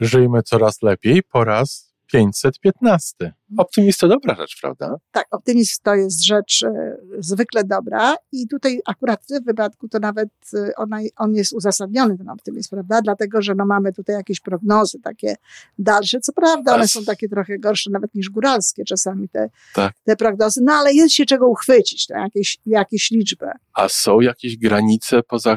Żyjmy 0.00 0.42
coraz 0.42 0.82
lepiej 0.82 1.22
po 1.22 1.44
raz 1.44 1.90
515. 2.12 3.32
Optymizm 3.58 3.98
to 4.00 4.08
dobra 4.08 4.34
rzecz, 4.34 4.58
prawda? 4.60 4.96
Tak, 5.12 5.26
optymizm 5.30 5.76
to 5.82 5.94
jest 5.94 6.24
rzecz 6.24 6.62
e, 6.62 6.96
zwykle 7.18 7.64
dobra 7.64 8.14
i 8.32 8.48
tutaj 8.48 8.80
akurat 8.86 9.22
w 9.22 9.26
tym 9.26 9.44
wypadku 9.44 9.88
to 9.88 9.98
nawet 9.98 10.28
e, 10.54 10.72
ona, 10.76 10.98
on 11.16 11.34
jest 11.34 11.52
uzasadniony, 11.52 12.18
ten 12.18 12.28
optymizm, 12.28 12.70
prawda? 12.70 13.02
Dlatego, 13.02 13.42
że 13.42 13.54
no 13.54 13.66
mamy 13.66 13.92
tutaj 13.92 14.16
jakieś 14.16 14.40
prognozy 14.40 14.98
takie 15.00 15.34
dalsze. 15.78 16.20
Co 16.20 16.32
prawda 16.32 16.74
one 16.74 16.88
są 16.88 17.04
takie 17.04 17.28
trochę 17.28 17.58
gorsze 17.58 17.90
nawet 17.90 18.14
niż 18.14 18.30
góralskie 18.30 18.84
czasami 18.84 19.28
te, 19.28 19.50
Tak. 19.74 19.94
te 20.04 20.16
prognozy, 20.16 20.60
no 20.64 20.72
ale 20.72 20.94
jest 20.94 21.14
się 21.14 21.26
czego 21.26 21.48
uchwycić, 21.48 22.06
to 22.06 22.14
jakieś, 22.14 22.58
jakieś 22.66 23.10
liczby. 23.10 23.46
A 23.74 23.88
są 23.88 24.20
jakieś 24.20 24.56
granice, 24.56 25.22
poza 25.22 25.56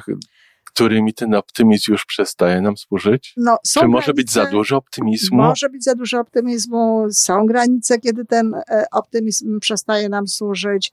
którymi 0.74 1.14
ten 1.14 1.36
optymizm 1.36 1.92
już 1.92 2.06
przestaje 2.06 2.62
nam 2.62 2.78
służyć? 2.78 3.34
No, 3.38 3.58
są 3.66 3.82
Czy 3.82 3.88
może 3.88 4.06
granice- 4.06 4.14
być 4.14 4.32
za 4.32 4.46
dużo 4.46 4.78
optymizmu? 4.78 5.38
Może 5.38 5.70
być 5.70 5.84
za 5.84 5.96
dużo 5.96 6.20
optymizmu, 6.20 7.08
są 7.12 7.46
granice, 7.46 8.00
kiedy 8.00 8.26
ten 8.26 8.54
e, 8.56 8.86
optymizm 8.92 9.60
przestaje 9.60 10.10
nam 10.10 10.28
służyć. 10.28 10.92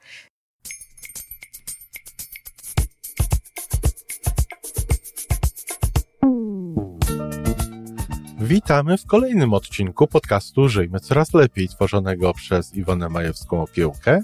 Witamy 8.41 8.99
w 8.99 9.07
kolejnym 9.07 9.55
odcinku 9.55 10.07
podcastu 10.07 10.69
Żyjmy 10.69 11.01
Coraz 11.01 11.35
Lepiej, 11.35 11.69
tworzonego 11.69 12.35
przez 12.35 12.75
Iwonę 12.75 13.07
Majewską-Opiełkę 13.09 14.21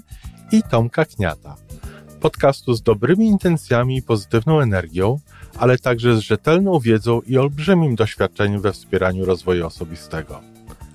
i 0.51 0.63
Tomka 0.63 1.05
Kniata. 1.05 1.55
Podcastu 2.21 2.73
z 2.73 2.81
dobrymi 2.81 3.27
intencjami 3.27 3.97
i 3.97 4.01
pozytywną 4.01 4.59
energią, 4.59 5.19
ale 5.57 5.77
także 5.77 6.15
z 6.15 6.19
rzetelną 6.19 6.79
wiedzą 6.79 7.21
i 7.21 7.37
olbrzymim 7.37 7.95
doświadczeniem 7.95 8.61
we 8.61 8.73
wspieraniu 8.73 9.25
rozwoju 9.25 9.65
osobistego. 9.65 10.41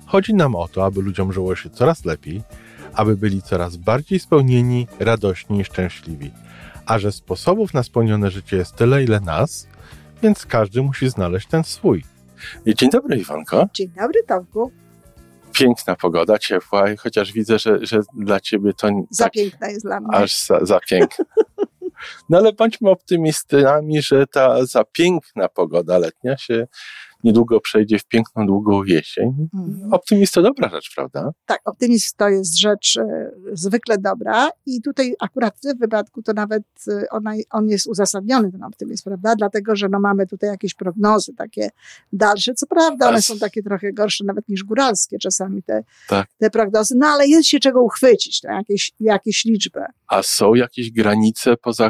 Chodzi 0.05 0.33
nam 0.33 0.55
o 0.55 0.67
to, 0.67 0.85
aby 0.85 1.01
ludziom 1.01 1.33
żyło 1.33 1.55
się 1.55 1.69
coraz 1.69 2.05
lepiej, 2.05 2.41
aby 2.93 3.17
byli 3.17 3.41
coraz 3.41 3.77
bardziej 3.77 4.19
spełnieni, 4.19 4.87
radośni 4.99 5.59
i 5.59 5.65
szczęśliwi. 5.65 6.31
A 6.85 6.99
że 6.99 7.11
sposobów 7.11 7.73
na 7.73 7.83
spełnione 7.83 8.31
życie 8.31 8.57
jest 8.57 8.75
tyle, 8.75 9.03
ile 9.03 9.19
nas, 9.19 9.67
więc 10.23 10.45
każdy 10.45 10.81
musi 10.81 11.09
znaleźć 11.09 11.47
ten 11.47 11.63
swój. 11.63 12.03
Dzień 12.75 12.89
dobry, 12.89 13.17
Iwanko. 13.17 13.69
Dzień 13.73 13.91
dobry, 14.01 14.23
Tomku. 14.27 14.71
Piękna 15.53 15.95
pogoda, 15.95 16.39
ciepła, 16.39 16.85
chociaż 16.99 17.31
widzę, 17.31 17.59
że, 17.59 17.85
że 17.85 17.99
dla 18.13 18.39
ciebie 18.39 18.73
to 18.73 18.89
Za 19.09 19.23
tak 19.23 19.33
piękna 19.33 19.67
jest 19.69 19.85
dla 19.85 19.99
mnie. 19.99 20.09
aż 20.17 20.45
za, 20.45 20.65
za 20.65 20.79
piękna. 20.79 21.25
No 22.29 22.37
ale 22.37 22.53
bądźmy 22.53 22.89
optymistami, 22.89 24.01
że 24.01 24.27
ta 24.27 24.65
za 24.65 24.83
piękna 24.83 25.49
pogoda 25.49 25.97
letnia 25.97 26.37
się 26.37 26.67
niedługo 27.23 27.61
przejdzie 27.61 27.99
w 27.99 28.05
piękną, 28.05 28.47
długą 28.47 28.83
jesień. 28.83 29.47
Mhm. 29.53 29.93
Optymizm 29.93 30.33
to 30.33 30.41
dobra 30.41 30.69
rzecz, 30.69 30.91
prawda? 30.95 31.31
Tak, 31.45 31.61
optymizm 31.65 32.09
to 32.17 32.29
jest 32.29 32.59
rzecz 32.59 32.97
e, 32.97 33.31
zwykle 33.53 33.97
dobra 33.97 34.49
i 34.65 34.81
tutaj 34.81 35.15
akurat 35.19 35.57
w 35.57 35.59
tym 35.59 35.77
wypadku 35.77 36.23
to 36.23 36.33
nawet 36.33 36.63
e, 36.87 37.09
ona, 37.09 37.33
on 37.49 37.69
jest 37.69 37.87
uzasadniony, 37.87 38.51
ten 38.51 38.63
optymizm, 38.63 39.03
prawda? 39.03 39.35
Dlatego, 39.35 39.75
że 39.75 39.89
no 39.89 39.99
mamy 39.99 40.27
tutaj 40.27 40.49
jakieś 40.49 40.73
prognozy 40.73 41.33
takie 41.33 41.69
dalsze. 42.13 42.53
Co 42.53 42.67
prawda 42.67 43.09
one 43.09 43.21
są 43.21 43.39
takie 43.39 43.63
trochę 43.63 43.93
gorsze 43.93 44.23
nawet 44.23 44.49
niż 44.49 44.63
góralskie 44.63 45.19
czasami 45.19 45.63
te, 45.63 45.83
Tak. 46.07 46.27
te 46.37 46.49
prognozy, 46.49 46.95
no 46.97 47.07
ale 47.07 47.27
jest 47.27 47.49
się 47.49 47.59
czego 47.59 47.81
uchwycić, 47.81 48.43
jakieś, 48.43 48.91
jakieś 48.99 49.45
liczby. 49.45 49.81
A 50.07 50.23
są 50.23 50.53
jakieś 50.53 50.91
granice, 50.91 51.57
poza 51.57 51.89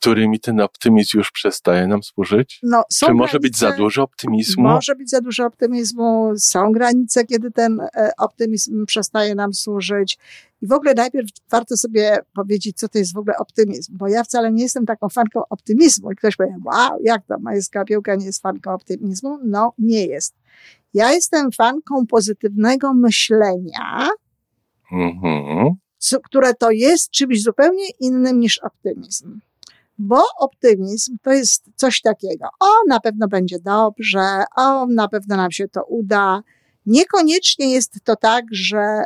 którymi 0.00 0.40
ten 0.40 0.60
optymizm 0.60 1.18
już 1.18 1.30
przestaje 1.30 1.86
nam 1.86 2.02
służyć? 2.02 2.60
No, 2.62 2.82
Czy 3.06 3.14
może 3.14 3.40
być 3.40 3.58
za 3.58 3.66
granice- 3.66 3.78
dużo 3.78 4.02
optymizmu? 4.02 4.62
Może 4.62 4.94
być 4.94 5.10
za 5.10 5.20
dużo 5.20 5.46
optymizmu, 5.46 6.32
są 6.36 6.72
granice, 6.72 7.24
kiedy 7.24 7.50
ten 7.50 7.80
e, 7.80 8.10
optymizm 8.18 8.86
przestaje 8.86 9.34
nam 9.34 9.54
służyć. 9.54 10.18
I 10.62 10.66
w 10.66 10.72
ogóle 10.72 10.94
najpierw 10.94 11.28
warto 11.50 11.76
sobie 11.76 12.18
powiedzieć, 12.34 12.76
co 12.76 12.88
to 12.88 12.98
jest 12.98 13.14
w 13.14 13.18
ogóle 13.18 13.36
optymizm, 13.36 13.96
bo 13.96 14.08
ja 14.08 14.24
wcale 14.24 14.52
nie 14.52 14.62
jestem 14.62 14.86
taką 14.86 15.08
fanką 15.08 15.42
optymizmu. 15.50 16.12
I 16.12 16.16
ktoś 16.16 16.36
powie, 16.36 16.56
wow, 16.64 16.98
jak 17.02 17.26
to, 17.26 17.38
Majewska 17.38 17.84
Piełka 17.84 18.14
nie 18.14 18.26
jest 18.26 18.42
fanką 18.42 18.72
optymizmu? 18.72 19.38
No, 19.44 19.72
nie 19.78 20.06
jest. 20.06 20.34
Ja 20.94 21.12
jestem 21.12 21.52
fanką 21.52 22.06
pozytywnego 22.06 22.94
myślenia, 22.94 24.08
Mhm. 24.92 25.74
które 26.24 26.54
to 26.54 26.70
jest 26.70 27.10
czymś 27.10 27.42
zupełnie 27.42 27.84
innym 28.00 28.40
niż 28.40 28.58
optymizm. 28.58 29.40
Bo 29.98 30.22
optymizm 30.38 31.16
to 31.22 31.32
jest 31.32 31.64
coś 31.76 32.00
takiego, 32.00 32.48
o, 32.60 32.66
na 32.88 33.00
pewno 33.00 33.28
będzie 33.28 33.58
dobrze, 33.58 34.44
o, 34.56 34.86
na 34.86 35.08
pewno 35.08 35.36
nam 35.36 35.50
się 35.50 35.68
to 35.68 35.84
uda. 35.84 36.42
Niekoniecznie 36.86 37.70
jest 37.72 37.94
to 38.04 38.16
tak, 38.16 38.44
że 38.52 38.78
e, 38.78 39.04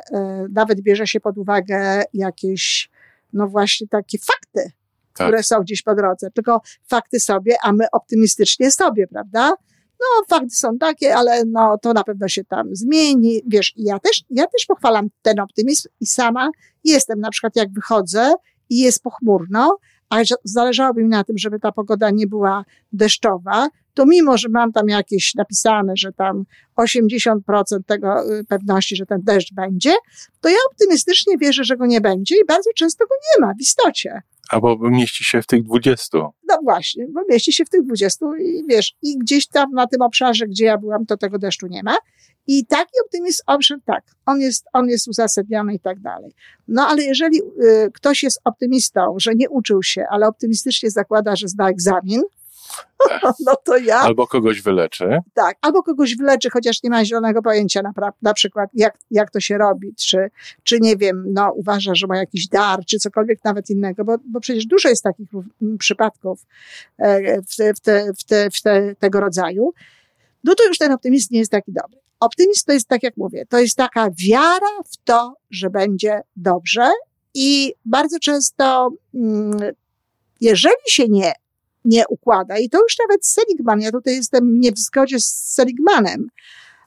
nawet 0.53 0.81
bierze 0.81 1.07
się 1.07 1.21
pod 1.21 1.39
uwagę 1.39 2.03
jakieś, 2.15 2.91
no 3.33 3.49
właśnie 3.49 3.89
takie 3.89 4.19
fakty, 4.19 4.73
Tak. 5.15 5.27
które 5.27 5.43
są 5.43 5.61
gdzieś 5.61 5.83
po 5.83 5.95
drodze, 5.95 6.31
tylko 6.31 6.61
fakty 6.89 7.21
sobie, 7.21 7.57
a 7.63 7.73
my 7.73 7.85
optymistycznie 7.93 8.71
sobie, 8.71 9.07
prawda? 9.07 9.55
No, 10.01 10.25
fakty 10.29 10.51
są 10.57 10.79
takie, 10.79 11.17
ale 11.17 11.45
no, 11.45 11.79
to 11.79 11.93
na 11.93 12.05
pewno 12.05 12.29
się 12.29 12.45
tam 12.45 12.69
zmieni. 12.73 13.43
Wiesz, 13.47 13.73
ja 13.77 13.99
też, 13.99 14.25
ja 14.31 14.47
też 14.47 14.67
pochwalam 14.67 15.09
ten 15.23 15.41
optymizm 15.41 15.89
i 16.01 16.07
sama 16.07 16.51
jestem, 16.85 17.21
na 17.21 17.31
przykład 17.31 17.57
jak 17.57 17.73
wychodzę 17.73 18.35
i 18.71 18.79
jest 18.79 19.03
pochmurno, 19.03 19.79
a 20.13 20.25
że 20.25 20.35
zależałoby 20.45 21.03
mi 21.03 21.09
na 21.09 21.25
tym, 21.25 21.39
żeby 21.39 21.61
ta 21.61 21.73
pogoda 21.73 22.11
nie 22.11 22.27
była 22.27 22.65
deszczowa, 22.93 23.69
to 23.95 24.07
mimo, 24.07 24.39
że 24.39 24.49
mam 24.49 24.73
tam 24.73 24.89
jakieś 24.89 25.35
napisane, 25.35 25.93
że 25.97 26.13
tam 26.13 26.45
80% 26.77 27.39
tego 27.87 28.35
y, 28.39 28.45
pewności, 28.45 28.97
że 28.97 29.07
ten 29.07 29.21
deszcz 29.23 29.55
będzie, 29.55 29.93
to 30.41 30.49
ja 30.49 30.57
optymistycznie 30.71 31.39
wierzę, 31.39 31.65
że 31.65 31.77
go 31.77 31.87
nie 31.87 32.01
będzie 32.01 32.37
i 32.37 32.45
bardzo 32.49 32.71
często 32.77 33.05
go 33.07 33.15
nie 33.15 33.47
ma 33.47 33.55
w 33.55 33.61
istocie. 33.61 34.23
Albo 34.51 34.77
mieści 34.91 35.25
się 35.25 35.43
w 35.43 35.47
tych 35.47 35.63
20. 35.63 36.19
No 36.49 36.59
właśnie, 36.63 37.07
bo 37.09 37.21
mieści 37.31 37.53
się 37.53 37.65
w 37.65 37.69
tych 37.69 37.83
20 37.83 38.27
i 38.41 38.65
wiesz, 38.69 38.95
i 39.03 39.19
gdzieś 39.19 39.47
tam 39.47 39.71
na 39.73 39.87
tym 39.87 40.03
obszarze, 40.03 40.47
gdzie 40.47 40.65
ja 40.65 40.79
byłam, 40.79 41.07
to 41.07 41.17
tego 41.17 41.39
deszczu 41.39 41.67
nie 41.67 41.83
ma. 41.83 41.97
I 42.47 42.67
taki 42.67 42.93
optymizm, 43.05 43.43
owszem, 43.47 43.81
tak, 43.85 44.05
on 44.27 44.41
jest, 44.41 44.65
on 44.73 44.89
jest 44.89 45.09
uzasadniony 45.09 45.75
i 45.75 45.81
tak 45.81 46.01
dalej. 46.01 46.35
No 46.69 46.87
ale 46.87 47.03
jeżeli 47.03 47.41
y, 47.41 47.91
ktoś 47.95 48.23
jest 48.23 48.41
optymistą, 48.45 49.15
że 49.19 49.35
nie 49.35 49.51
uczył 49.51 49.83
się, 49.83 50.05
ale 50.11 50.29
optymistycznie 50.29 50.91
zakłada, 50.91 51.37
że 51.37 51.49
zda 51.49 51.69
egzamin, 51.69 52.23
no 53.47 53.57
to 53.65 53.77
ja 53.77 54.01
Albo 54.01 54.27
kogoś 54.27 54.63
wyleczy. 54.63 55.19
tak, 55.35 55.57
albo 55.61 55.83
kogoś 55.83 56.17
wyleczy, 56.17 56.51
chociaż 56.51 56.83
nie 56.83 56.91
ma 56.91 57.05
zielonego 57.05 57.43
pojęcia 57.43 57.83
na, 57.83 57.93
na 58.23 58.35
przykład, 58.35 58.71
jak, 58.75 58.99
jak 59.11 59.31
to 59.31 59.41
się 59.41 59.59
robi, 59.59 59.95
czy, 59.95 60.31
czy 60.63 60.81
nie 60.81 60.97
wiem, 60.97 61.25
no 61.27 61.53
uważa, 61.53 61.95
że 61.95 62.07
ma 62.07 62.17
jakiś 62.17 62.49
dar, 62.49 62.85
czy 62.85 62.99
cokolwiek 62.99 63.45
nawet 63.45 63.71
innego, 63.71 64.05
bo, 64.05 64.17
bo 64.25 64.41
przecież 64.41 64.67
dużo 64.67 64.89
jest 64.89 65.03
takich 65.03 65.29
przypadków 65.79 66.47
e, 66.99 67.43
w, 67.43 67.57
te, 67.57 67.75
w, 67.75 67.81
te, 67.81 68.13
w, 68.19 68.25
te, 68.25 68.51
w 68.51 68.63
te, 68.63 68.95
tego 68.95 69.21
rodzaju, 69.21 69.73
no 70.45 70.55
to 70.55 70.65
już 70.69 70.79
ten 70.79 70.93
optymizm 70.93 71.29
nie 71.31 71.39
jest 71.39 71.51
taki 71.51 71.73
dobry. 71.73 71.99
Optymizm 72.21 72.65
to 72.67 72.73
jest, 72.73 72.89
tak 72.89 73.03
jak 73.03 73.17
mówię, 73.17 73.47
to 73.49 73.59
jest 73.59 73.77
taka 73.77 74.11
wiara 74.29 74.83
w 74.87 74.97
to, 75.05 75.35
że 75.51 75.71
będzie 75.71 76.21
dobrze 76.37 76.91
i 77.35 77.75
bardzo 77.85 78.19
często, 78.19 78.91
mm, 79.15 79.61
jeżeli 80.41 80.75
się 80.87 81.09
nie 81.09 81.33
nie 81.85 82.05
układa. 82.09 82.59
I 82.59 82.69
to 82.69 82.79
już 82.83 82.99
nawet 82.99 83.27
Seligman, 83.27 83.81
ja 83.81 83.91
tutaj 83.91 84.15
jestem 84.17 84.61
nie 84.61 84.73
w 84.73 84.79
zgodzie 84.79 85.21
z 85.21 85.27
Seligmanem, 85.29 86.29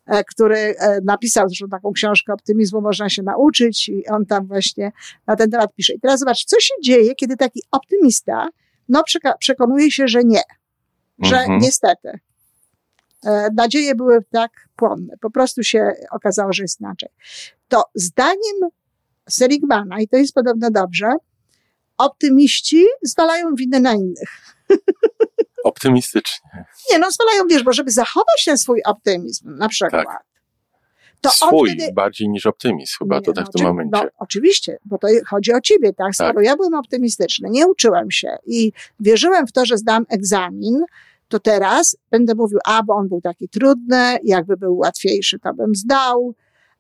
e, 0.06 0.24
który 0.24 0.58
e, 0.58 1.02
napisał 1.04 1.50
zresztą 1.50 1.68
taką 1.68 1.92
książkę 1.92 2.34
Optymizmu 2.34 2.82
można 2.82 3.10
się 3.10 3.24
nauczyć 3.24 3.90
i 3.90 4.08
on 4.08 4.26
tam 4.26 4.48
właśnie 4.48 4.92
na 5.28 5.36
ten 5.36 5.52
temat 5.52 5.76
pisze. 5.76 5.94
I 5.94 6.00
teraz 6.00 6.20
zobacz, 6.20 6.46
co 6.46 6.60
się 6.60 6.74
dzieje, 6.84 7.16
kiedy 7.16 7.38
taki 7.38 7.62
optymista 7.72 8.48
no, 8.90 9.04
przekonuje 9.40 9.92
się, 9.92 10.08
że 10.08 10.24
nie, 10.24 10.42
że 11.20 11.38
Mhm. 11.38 11.60
niestety. 11.60 12.20
E, 13.26 13.50
Nadzieje 13.56 13.96
były 13.96 14.20
tak 14.32 14.52
płonne. 14.76 15.14
Po 15.22 15.30
prostu 15.32 15.64
się 15.64 15.92
okazało, 16.12 16.54
że 16.54 16.64
jest 16.64 16.80
inaczej. 16.80 17.10
To 17.68 17.84
zdaniem 17.96 18.70
Seligmana, 19.30 20.00
i 20.00 20.08
to 20.08 20.18
jest 20.18 20.34
podobno 20.34 20.72
dobrze, 20.72 21.16
optymiści 21.98 22.86
zwalają 23.04 23.56
winę 23.56 23.80
na 23.80 23.94
innych. 23.94 24.55
Optymistycznie. 25.64 26.66
Nie, 26.92 27.00
no 27.00 27.12
zwalają, 27.12 27.48
wiesz, 27.50 27.64
bo 27.64 27.74
żeby 27.74 27.92
zachować 27.92 28.44
ten 28.46 28.58
swój 28.58 28.82
optymizm, 28.84 29.56
na 29.58 29.70
przykład, 29.70 30.06
to 31.22 31.32
on 31.42 31.50
Swój 31.50 31.70
wtedy... 31.70 31.94
bardziej 31.94 32.30
niż 32.30 32.46
optymizm 32.46 32.96
chyba 33.00 33.16
Nie, 33.16 33.22
to 33.22 33.34
tak 33.34 33.46
no, 33.46 33.52
w 33.52 33.54
tym 33.54 33.62
oczy- 33.62 33.68
momencie. 33.68 33.92
No, 34.04 34.10
oczywiście, 34.18 34.78
bo 34.86 34.98
to 34.98 35.08
chodzi 35.28 35.54
o 35.54 35.62
ciebie, 35.62 35.94
tak? 35.94 36.16
Skoro 36.16 36.42
ja 36.42 36.56
byłem 36.56 36.74
optymistyczny, 36.74 37.50
nie 37.50 37.68
uczyłem 37.68 38.12
się 38.12 38.36
i 38.46 38.72
wierzyłem 39.00 39.48
w 39.48 39.52
to, 39.52 39.66
że 39.66 39.78
zdam 39.78 40.06
egzamin, 40.10 40.84
to 41.28 41.40
teraz 41.40 41.98
będę 42.12 42.36
mówił, 42.36 42.60
a 42.66 42.84
bo 42.84 42.94
on 42.96 43.08
był 43.08 43.22
taki 43.22 43.50
trudny, 43.50 44.18
jakby 44.24 44.58
był 44.58 44.78
łatwiejszy, 44.78 45.40
to 45.40 45.54
bym 45.54 45.76
zdał, 45.76 46.36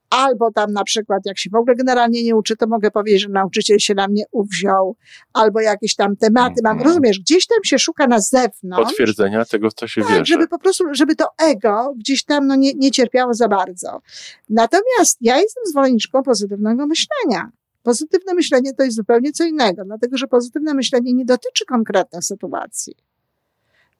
Albo 0.10 0.52
tam 0.52 0.74
na 0.74 0.84
przykład, 0.84 1.22
jak 1.26 1.40
się 1.40 1.50
w 1.50 1.56
ogóle 1.56 1.76
generalnie 1.76 2.24
nie 2.24 2.36
uczy, 2.36 2.56
to 2.56 2.68
mogę 2.68 2.92
powiedzieć, 2.92 3.22
że 3.22 3.30
nauczyciel 3.30 3.80
się 3.80 3.94
na 3.94 4.08
mnie 4.08 4.24
uwziął, 4.32 4.96
albo 5.34 5.62
jakieś 5.62 5.96
tam 5.96 6.16
tematy 6.16 6.62
mam. 6.64 6.72
Mhm. 6.72 6.90
Rozumiesz, 6.90 7.20
gdzieś 7.20 7.48
tam 7.48 7.60
się 7.64 7.80
szuka 7.80 8.08
na 8.08 8.20
zewnątrz. 8.20 8.90
Potwierdzenia 8.90 9.46
tego, 9.46 9.72
co 9.72 9.88
się 9.88 10.02
Tak, 10.02 10.26
żeby 10.26 10.48
po 10.48 10.60
prostu, 10.60 10.84
żeby 10.92 11.16
to 11.16 11.26
ego 11.38 11.94
gdzieś 11.98 12.24
tam 12.24 12.48
no, 12.48 12.56
nie, 12.56 12.74
nie 12.74 12.92
cierpiało 12.92 13.34
za 13.34 13.48
bardzo. 13.48 14.02
Natomiast 14.50 15.18
ja 15.22 15.38
jestem 15.38 15.64
zwolenniczką 15.66 16.24
pozytywnego 16.24 16.88
myślenia. 16.88 17.52
Pozytywne 17.84 18.34
myślenie 18.34 18.74
to 18.74 18.84
jest 18.84 18.96
zupełnie 18.96 19.32
co 19.32 19.44
innego, 19.44 19.86
dlatego 19.86 20.18
że 20.18 20.28
pozytywne 20.28 20.74
myślenie 20.74 21.14
nie 21.14 21.26
dotyczy 21.26 21.66
konkretnych 21.66 22.24
sytuacji. 22.24 22.96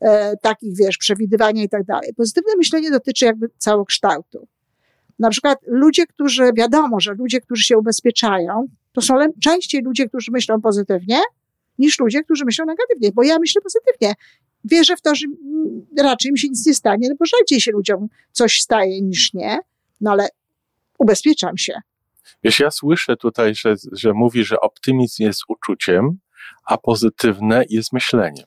E, 0.02 0.38
takich, 0.38 0.78
wiesz, 0.78 0.98
przewidywania 0.98 1.64
i 1.64 1.70
tak 1.70 1.84
dalej. 1.84 2.14
Pozytywne 2.18 2.56
myślenie 2.58 2.92
dotyczy 2.92 3.26
jakby 3.26 3.50
całokształtu. 3.58 4.48
Na 5.20 5.30
przykład 5.30 5.60
ludzie, 5.68 6.08
którzy, 6.08 6.44
wiadomo, 6.56 7.00
że 7.00 7.14
ludzie, 7.14 7.42
którzy 7.42 7.64
się 7.64 7.78
ubezpieczają, 7.78 8.68
to 8.92 9.02
są 9.02 9.16
częściej 9.44 9.82
ludzie, 9.82 10.08
którzy 10.08 10.32
myślą 10.32 10.62
pozytywnie, 10.62 11.22
niż 11.80 12.00
ludzie, 12.00 12.24
którzy 12.24 12.46
myślą 12.46 12.66
negatywnie, 12.66 13.12
bo 13.12 13.24
ja 13.24 13.40
myślę 13.40 13.62
pozytywnie. 13.62 14.14
Wierzę 14.66 14.98
w 14.98 15.02
to, 15.02 15.16
że 15.16 15.26
raczej 15.98 16.32
mi 16.32 16.40
się 16.40 16.50
nic 16.50 16.66
nie 16.66 16.74
stanie, 16.74 17.10
no 17.10 17.16
bo 17.20 17.26
rzadziej 17.26 17.62
się 17.62 17.72
ludziom 17.72 18.08
coś 18.32 18.62
staje 18.62 19.02
niż 19.02 19.34
nie, 19.34 19.60
no 20.02 20.12
ale 20.12 20.28
ubezpieczam 21.00 21.58
się. 21.58 21.74
Wiesz, 22.44 22.60
ja 22.60 22.72
słyszę 22.72 23.18
tutaj, 23.18 23.56
że, 23.56 23.76
że 23.92 24.14
mówi, 24.14 24.44
że 24.44 24.60
optymizm 24.60 25.24
jest 25.24 25.42
uczuciem, 25.48 26.18
a 26.66 26.78
pozytywne 26.78 27.64
jest 27.70 27.94
myśleniem. 27.94 28.46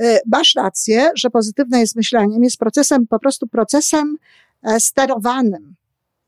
E, 0.00 0.20
Masz 0.26 0.54
rację, 0.54 1.10
że 1.16 1.30
pozytywne 1.30 1.80
jest 1.80 1.96
myśleniem, 1.96 2.44
jest 2.44 2.58
procesem, 2.58 3.06
po 3.06 3.18
prostu 3.18 3.46
procesem 3.46 4.16
e, 4.62 4.80
sterowanym. 4.80 5.74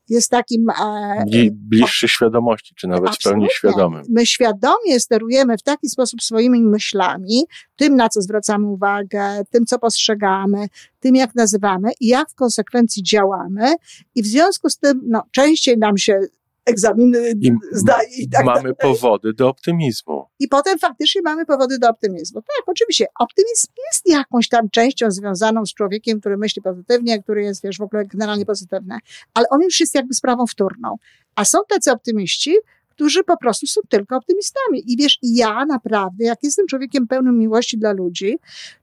Jest 0.09 0.31
takim 0.31 0.69
e, 0.69 1.23
Bli- 1.31 1.51
Bliższy 1.51 2.07
świadomości, 2.07 2.75
czy 2.75 2.87
nawet 2.87 3.15
w 3.15 3.23
pełni 3.23 3.47
świadomym. 3.51 4.03
My 4.09 4.25
świadomie 4.25 4.99
sterujemy 4.99 5.57
w 5.57 5.63
taki 5.63 5.89
sposób 5.89 6.21
swoimi 6.23 6.63
myślami, 6.63 7.43
tym, 7.75 7.95
na 7.95 8.09
co 8.09 8.21
zwracamy 8.21 8.67
uwagę, 8.67 9.43
tym, 9.49 9.65
co 9.65 9.79
postrzegamy, 9.79 10.67
tym, 10.99 11.15
jak 11.15 11.35
nazywamy 11.35 11.89
i 11.99 12.07
jak 12.07 12.29
w 12.29 12.35
konsekwencji 12.35 13.03
działamy. 13.03 13.75
I 14.15 14.23
w 14.23 14.27
związku 14.27 14.69
z 14.69 14.77
tym, 14.77 15.01
no, 15.07 15.23
częściej 15.31 15.77
nam 15.77 15.97
się 15.97 16.19
egzaminy 16.67 17.33
I 17.41 17.51
zdaje 17.71 18.07
i 18.17 18.29
tak 18.29 18.45
Mamy 18.45 18.75
powody 18.75 19.33
do 19.33 19.49
optymizmu. 19.49 20.25
I 20.39 20.47
potem 20.47 20.79
faktycznie 20.79 21.21
mamy 21.21 21.45
powody 21.45 21.79
do 21.79 21.89
optymizmu. 21.89 22.41
Tak, 22.41 22.63
oczywiście. 22.67 23.05
Optymizm 23.19 23.67
jest 23.91 24.09
jakąś 24.09 24.49
tam 24.49 24.69
częścią 24.69 25.11
związaną 25.11 25.65
z 25.65 25.73
człowiekiem, 25.73 26.19
który 26.19 26.37
myśli 26.37 26.61
pozytywnie, 26.61 27.23
który 27.23 27.43
jest, 27.43 27.63
wiesz, 27.63 27.77
w 27.77 27.81
ogóle 27.81 28.05
generalnie 28.05 28.45
pozytywny. 28.45 28.97
Ale 29.33 29.49
on 29.49 29.61
już 29.61 29.79
jest 29.79 29.95
jakby 29.95 30.13
sprawą 30.13 30.47
wtórną. 30.47 30.95
A 31.35 31.45
są 31.45 31.59
tacy 31.69 31.91
optymiści, 31.91 32.55
którzy 32.89 33.23
po 33.23 33.37
prostu 33.37 33.67
są 33.67 33.81
tylko 33.89 34.15
optymistami. 34.15 34.91
I 34.91 34.97
wiesz, 34.97 35.19
ja 35.21 35.65
naprawdę, 35.65 36.25
jak 36.25 36.43
jestem 36.43 36.67
człowiekiem 36.67 37.07
pełnym 37.07 37.37
miłości 37.37 37.77
dla 37.77 37.91
ludzi, 37.91 38.39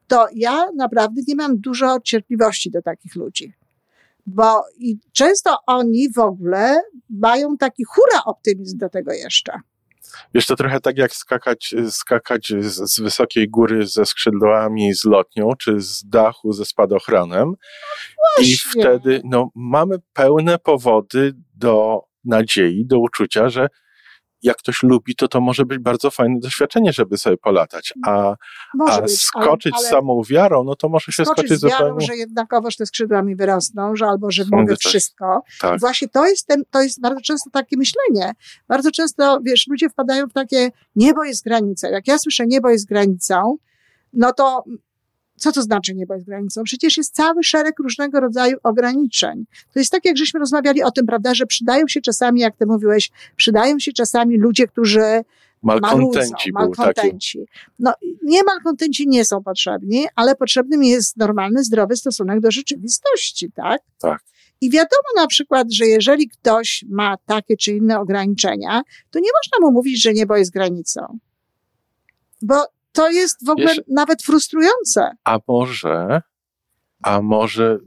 to 0.06 0.26
ja 0.34 0.66
naprawdę 0.76 1.22
nie 1.28 1.34
mam 1.34 1.58
dużo 1.58 2.00
cierpliwości 2.00 2.70
do 2.70 2.82
takich 2.82 3.16
ludzi. 3.16 3.52
Bo 4.26 4.62
i 4.78 4.98
często 5.12 5.56
oni 5.66 6.12
w 6.12 6.18
ogóle 6.18 6.80
mają 7.10 7.56
taki 7.56 7.84
hura 7.84 8.24
optymizm 8.24 8.78
do 8.78 8.88
tego 8.88 9.12
jeszcze. 9.12 9.52
Wiesz, 10.34 10.46
to 10.46 10.56
trochę 10.56 10.80
tak 10.80 10.98
jak 10.98 11.14
skakać, 11.14 11.74
skakać 11.90 12.52
z, 12.60 12.92
z 12.94 13.00
wysokiej 13.00 13.48
góry 13.48 13.86
ze 13.86 14.06
skrzydłami 14.06 14.94
z 14.94 15.04
lotnią, 15.04 15.50
czy 15.58 15.80
z 15.80 16.04
dachu 16.08 16.52
ze 16.52 16.64
spadochronem. 16.64 17.54
I 18.42 18.56
wtedy 18.56 19.20
no, 19.24 19.50
mamy 19.54 19.96
pełne 20.12 20.58
powody 20.58 21.32
do 21.54 22.00
nadziei, 22.24 22.86
do 22.86 22.98
uczucia, 22.98 23.48
że 23.48 23.68
jak 24.44 24.56
ktoś 24.56 24.82
lubi, 24.82 25.14
to 25.16 25.28
to 25.28 25.40
może 25.40 25.64
być 25.64 25.78
bardzo 25.78 26.10
fajne 26.10 26.40
doświadczenie, 26.40 26.92
żeby 26.92 27.18
sobie 27.18 27.36
polatać. 27.36 27.94
A, 28.06 28.34
a 28.88 29.00
być, 29.00 29.22
skoczyć 29.22 29.74
ale, 29.74 29.78
ale 29.78 29.88
z 29.88 29.90
samą 29.90 30.22
wiarą, 30.28 30.64
no 30.64 30.76
to 30.76 30.88
może 30.88 31.12
się 31.12 31.24
skoczyć 31.24 31.46
skoczyć 31.46 31.60
z 31.60 31.64
wiarą, 31.64 31.78
zupełnie. 31.78 32.06
że 32.06 32.16
jednakowoż 32.16 32.76
te 32.76 32.86
skrzydła 32.86 33.22
mi 33.22 33.36
wyrosną, 33.36 33.96
że 33.96 34.06
albo 34.06 34.30
że 34.30 34.44
mogę 34.50 34.76
wszystko. 34.76 35.42
Tak. 35.60 35.80
Właśnie 35.80 36.08
to 36.08 36.26
jest, 36.26 36.46
ten, 36.46 36.62
to 36.70 36.82
jest 36.82 37.00
bardzo 37.00 37.20
często 37.20 37.50
takie 37.50 37.76
myślenie. 37.76 38.32
Bardzo 38.68 38.90
często, 38.90 39.38
wiesz, 39.44 39.66
ludzie 39.70 39.88
wpadają 39.88 40.26
w 40.26 40.32
takie 40.32 40.70
niebo 40.96 41.24
jest 41.24 41.44
granicą. 41.44 41.88
Jak 41.88 42.08
ja 42.08 42.18
słyszę 42.18 42.46
niebo 42.46 42.70
jest 42.70 42.88
granicą, 42.88 43.56
no 44.12 44.32
to 44.32 44.64
co 45.36 45.52
to 45.52 45.62
znaczy 45.62 45.94
niebo 45.94 46.14
jest 46.14 46.26
granicą? 46.26 46.62
Przecież 46.64 46.96
jest 46.96 47.14
cały 47.14 47.44
szereg 47.44 47.78
różnego 47.78 48.20
rodzaju 48.20 48.56
ograniczeń. 48.62 49.44
To 49.72 49.78
jest 49.78 49.92
tak, 49.92 50.04
jak 50.04 50.16
żeśmy 50.16 50.40
rozmawiali 50.40 50.82
o 50.82 50.90
tym, 50.90 51.06
prawda, 51.06 51.34
że 51.34 51.46
przydają 51.46 51.88
się 51.88 52.00
czasami, 52.00 52.40
jak 52.40 52.56
ty 52.56 52.66
mówiłeś, 52.66 53.10
przydają 53.36 53.78
się 53.78 53.92
czasami 53.92 54.38
ludzie, 54.38 54.66
którzy 54.66 55.24
Malkontenci 55.62 55.96
marudzą, 55.96 56.20
był 56.20 56.30
taki. 56.30 56.52
malkontenci. 56.52 57.46
No, 57.78 57.92
nie 58.22 58.42
malkontenci 58.42 59.08
nie 59.08 59.24
są 59.24 59.42
potrzebni, 59.42 60.06
ale 60.16 60.36
potrzebnym 60.36 60.84
jest 60.84 61.16
normalny, 61.16 61.64
zdrowy 61.64 61.96
stosunek 61.96 62.40
do 62.40 62.50
rzeczywistości, 62.50 63.52
tak? 63.52 63.82
Tak. 63.98 64.22
I 64.60 64.70
wiadomo 64.70 65.08
na 65.16 65.26
przykład, 65.26 65.72
że 65.72 65.86
jeżeli 65.86 66.28
ktoś 66.28 66.84
ma 66.88 67.16
takie 67.26 67.56
czy 67.56 67.72
inne 67.72 68.00
ograniczenia, 68.00 68.82
to 69.10 69.18
nie 69.18 69.30
można 69.42 69.66
mu 69.66 69.72
mówić, 69.72 70.02
że 70.02 70.12
niebo 70.12 70.36
jest 70.36 70.52
granicą. 70.52 71.18
Bo 72.42 72.64
to 72.94 73.10
jest 73.10 73.46
w 73.46 73.50
ogóle 73.50 73.66
Wiesz- 73.74 73.84
nawet 73.88 74.22
frustrujące. 74.22 75.10
A 75.24 75.38
może, 75.48 76.22
a 77.02 77.22
może 77.22 77.78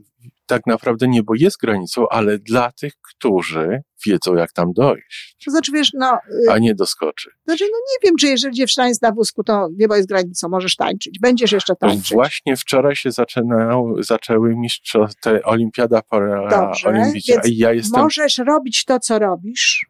tak 0.46 0.66
naprawdę 0.66 1.08
niebo 1.08 1.32
jest 1.36 1.56
granicą, 1.60 2.08
ale 2.08 2.38
dla 2.38 2.72
tych, 2.72 2.92
którzy 3.02 3.82
wiedzą, 4.06 4.34
jak 4.34 4.52
tam 4.52 4.72
dojść, 4.72 5.36
To 5.44 5.50
znaczy, 5.50 5.72
wiesz, 5.72 5.90
no, 5.94 6.18
y, 6.46 6.50
a 6.52 6.58
nie 6.58 6.74
doskoczy. 6.74 7.30
znaczy, 7.44 7.64
no 7.72 7.78
nie 7.78 8.08
wiem, 8.08 8.16
czy 8.16 8.26
jeżeli 8.26 8.54
dziewczyna 8.56 8.88
jest 8.88 9.02
na 9.02 9.12
wózku, 9.12 9.44
to 9.44 9.68
niebo 9.78 9.96
jest 9.96 10.08
granicą, 10.08 10.48
możesz 10.48 10.76
tańczyć. 10.76 11.18
Będziesz 11.20 11.52
jeszcze 11.52 11.76
tańczyć. 11.76 12.12
właśnie 12.12 12.56
wczoraj 12.56 12.96
się 12.96 13.10
zaczynał, 13.10 14.02
zaczęły 14.02 14.56
mistrzostwa, 14.56 15.30
te 15.30 15.42
olimpiada 15.42 16.02
Dobrze, 16.10 16.50
paraolimpijska 16.50 17.32
więc 17.32 17.46
i 17.48 17.56
ja 17.56 17.72
jestem, 17.72 18.02
Możesz 18.02 18.38
robić 18.38 18.84
to, 18.84 19.00
co 19.00 19.18
robisz. 19.18 19.87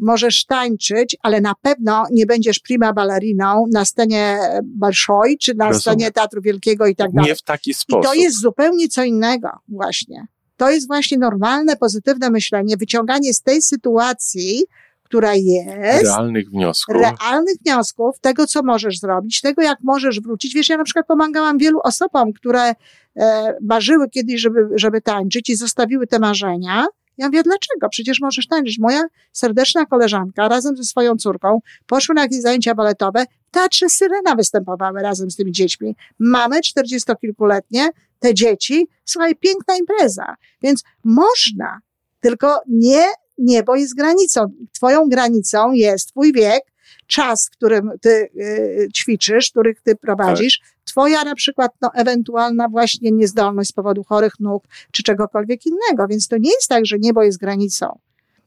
Możesz 0.00 0.44
tańczyć, 0.44 1.16
ale 1.22 1.40
na 1.40 1.52
pewno 1.62 2.04
nie 2.12 2.26
będziesz 2.26 2.58
prima 2.58 2.92
balleriną 2.92 3.64
na 3.72 3.84
scenie 3.84 4.38
Bolszoi, 4.64 5.38
czy 5.38 5.54
na 5.54 5.64
Rozumiem. 5.64 5.80
scenie 5.80 6.10
Teatru 6.10 6.42
Wielkiego 6.42 6.86
i 6.86 6.96
tak 6.96 7.12
dalej. 7.12 7.28
nie 7.30 7.34
w 7.36 7.42
taki 7.42 7.70
I 7.70 7.74
sposób. 7.74 8.04
to 8.04 8.14
jest 8.14 8.40
zupełnie 8.40 8.88
co 8.88 9.04
innego 9.04 9.48
właśnie. 9.68 10.26
To 10.56 10.70
jest 10.70 10.86
właśnie 10.86 11.18
normalne, 11.18 11.76
pozytywne 11.76 12.30
myślenie, 12.30 12.76
wyciąganie 12.76 13.34
z 13.34 13.42
tej 13.42 13.62
sytuacji, 13.62 14.62
która 15.02 15.34
jest, 15.34 16.02
realnych 16.04 16.50
wniosków. 16.50 16.94
realnych 16.94 17.54
wniosków, 17.64 18.20
tego, 18.20 18.46
co 18.46 18.62
możesz 18.62 18.98
zrobić, 18.98 19.40
tego, 19.40 19.62
jak 19.62 19.78
możesz 19.82 20.20
wrócić. 20.20 20.54
Wiesz, 20.54 20.68
ja 20.68 20.76
na 20.76 20.84
przykład 20.84 21.06
pomagałam 21.06 21.58
wielu 21.58 21.78
osobom, 21.84 22.32
które 22.32 22.72
e, 23.16 23.54
marzyły 23.62 24.10
kiedyś, 24.10 24.40
żeby, 24.40 24.68
żeby 24.74 25.00
tańczyć 25.00 25.50
i 25.50 25.56
zostawiły 25.56 26.06
te 26.06 26.18
marzenia. 26.18 26.86
Ja 27.20 27.26
mówię, 27.26 27.42
dlaczego? 27.42 27.88
Przecież 27.90 28.20
możesz 28.20 28.46
tańczyć. 28.46 28.78
Moja 28.78 29.02
serdeczna 29.32 29.86
koleżanka 29.86 30.48
razem 30.48 30.76
ze 30.76 30.84
swoją 30.84 31.16
córką 31.16 31.60
poszły 31.86 32.14
na 32.14 32.22
jakieś 32.22 32.40
zajęcia 32.40 32.74
baletowe. 32.74 33.24
Teatrze 33.50 33.88
Syrena 33.88 34.34
występowały 34.34 35.02
razem 35.02 35.30
z 35.30 35.36
tymi 35.36 35.52
dziećmi. 35.52 35.96
Mamy 36.18 36.60
czterdziestokilkuletnie, 36.60 37.90
te 38.18 38.34
dzieci. 38.34 38.88
Słuchaj, 39.04 39.36
piękna 39.36 39.76
impreza. 39.76 40.34
Więc 40.62 40.82
można, 41.04 41.80
tylko 42.20 42.60
nie 42.68 43.04
niebo 43.38 43.76
jest 43.76 43.94
granicą. 43.94 44.40
Twoją 44.72 45.08
granicą 45.08 45.72
jest 45.72 46.08
twój 46.08 46.32
wiek, 46.32 46.62
czas, 47.06 47.46
w 47.46 47.50
którym 47.50 47.90
ty 48.00 48.10
y, 48.10 48.88
ćwiczysz, 48.94 49.50
których 49.50 49.80
ty 49.82 49.96
prowadzisz, 49.96 50.60
twoja 50.84 51.24
na 51.24 51.34
przykład 51.34 51.72
no, 51.80 51.90
ewentualna 51.94 52.68
właśnie 52.68 53.10
niezdolność 53.10 53.70
z 53.70 53.72
powodu 53.72 54.04
chorych 54.04 54.40
nóg, 54.40 54.64
czy 54.92 55.02
czegokolwiek 55.02 55.60
innego. 55.66 56.06
Więc 56.08 56.28
to 56.28 56.36
nie 56.38 56.50
jest 56.50 56.68
tak, 56.68 56.86
że 56.86 56.98
niebo 56.98 57.22
jest 57.22 57.38
granicą 57.38 57.98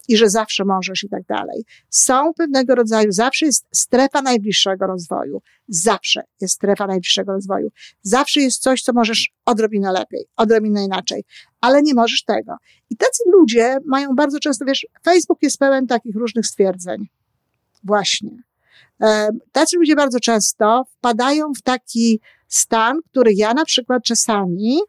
i 0.08 0.18
że 0.18 0.30
zawsze 0.30 0.66
możesz 0.66 1.04
i 1.04 1.10
tak 1.10 1.24
dalej. 1.24 1.66
Są 1.90 2.34
pewnego 2.34 2.76
rodzaju, 2.76 3.12
zawsze 3.12 3.46
jest 3.46 3.66
strefa 3.72 4.22
najbliższego 4.22 4.88
rozwoju. 4.88 5.42
Zawsze 5.68 6.24
jest 6.42 6.54
strefa 6.54 6.88
najbliższego 6.88 7.32
rozwoju. 7.32 7.70
Zawsze 8.02 8.42
jest 8.42 8.62
coś, 8.62 8.82
co 8.82 8.94
możesz 8.94 9.32
odrobinę 9.46 9.92
lepiej, 9.92 10.26
odrobinę 10.38 10.84
inaczej, 10.84 11.24
ale 11.62 11.82
nie 11.82 11.94
możesz 11.94 12.24
tego. 12.24 12.56
I 12.90 12.98
tacy 12.98 13.24
ludzie 13.32 13.78
mają 13.86 14.16
bardzo 14.16 14.40
często, 14.40 14.66
wiesz, 14.66 14.88
Facebook 15.06 15.44
jest 15.44 15.58
pełen 15.58 15.88
takich 15.88 16.16
różnych 16.16 16.46
stwierdzeń. 16.46 17.08
Właśnie. 17.84 18.44
Tacy 19.52 19.78
ludzie 19.78 19.96
bardzo 19.96 20.20
często 20.20 20.86
wpadają 20.98 21.54
w 21.54 21.62
taki 21.62 22.20
stan, 22.48 23.00
który 23.12 23.34
ja 23.34 23.54
na 23.54 23.66
przykład 23.66 24.04
czasami, 24.04 24.80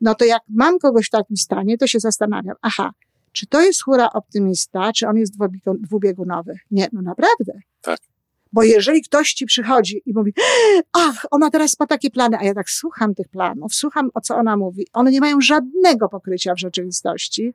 no 0.00 0.14
to 0.14 0.24
jak 0.24 0.42
mam 0.48 0.78
kogoś 0.78 1.06
w 1.06 1.10
takim 1.10 1.36
stanie, 1.36 1.78
to 1.78 1.86
się 1.86 2.00
zastanawiam, 2.00 2.56
aha, 2.62 2.90
czy 3.32 3.46
to 3.46 3.60
jest 3.60 3.82
hura 3.82 4.08
optymista, 4.12 4.92
czy 4.92 5.08
on 5.08 5.16
jest 5.16 5.38
dwubiegun- 5.38 5.80
dwubiegunowy? 5.80 6.54
Nie, 6.70 6.88
no 6.92 7.02
naprawdę. 7.02 7.52
Tak. 7.80 7.98
Bo 8.52 8.62
jeżeli 8.62 9.02
ktoś 9.02 9.32
ci 9.32 9.46
przychodzi 9.46 10.02
i 10.06 10.12
mówi, 10.14 10.32
ach, 10.92 11.26
ona 11.30 11.50
teraz 11.50 11.80
ma 11.80 11.86
takie 11.86 12.10
plany, 12.10 12.36
a 12.38 12.44
ja 12.44 12.54
tak 12.54 12.70
słucham 12.70 13.14
tych 13.14 13.28
planów, 13.28 13.74
słucham 13.74 14.10
o 14.14 14.20
co 14.20 14.36
ona 14.36 14.56
mówi, 14.56 14.86
one 14.92 15.10
nie 15.10 15.20
mają 15.20 15.40
żadnego 15.40 16.08
pokrycia 16.08 16.54
w 16.54 16.58
rzeczywistości. 16.58 17.54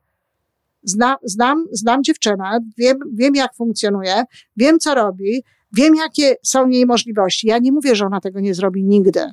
Zna, 0.87 1.17
znam, 1.23 1.65
znam 1.71 2.03
dziewczynę, 2.03 2.59
wiem, 2.77 2.97
wiem 3.13 3.35
jak 3.35 3.55
funkcjonuje, 3.55 4.23
wiem 4.57 4.79
co 4.79 4.95
robi, 4.95 5.43
wiem 5.71 5.95
jakie 5.95 6.35
są 6.43 6.69
jej 6.69 6.85
możliwości. 6.85 7.47
Ja 7.47 7.57
nie 7.57 7.71
mówię, 7.71 7.95
że 7.95 8.05
ona 8.05 8.21
tego 8.21 8.39
nie 8.39 8.53
zrobi 8.53 8.83
nigdy, 8.83 9.31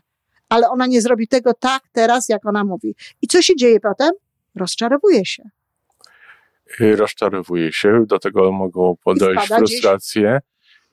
ale 0.48 0.68
ona 0.68 0.86
nie 0.86 1.00
zrobi 1.00 1.28
tego 1.28 1.54
tak 1.54 1.82
teraz, 1.92 2.28
jak 2.28 2.46
ona 2.46 2.64
mówi. 2.64 2.94
I 3.22 3.26
co 3.26 3.42
się 3.42 3.56
dzieje 3.56 3.80
potem? 3.80 4.10
Rozczarowuje 4.54 5.26
się. 5.26 5.42
Rozczarowuje 6.80 7.72
się, 7.72 8.04
do 8.06 8.18
tego 8.18 8.52
mogą 8.52 8.96
podejść 9.04 9.48
frustracje 9.48 10.40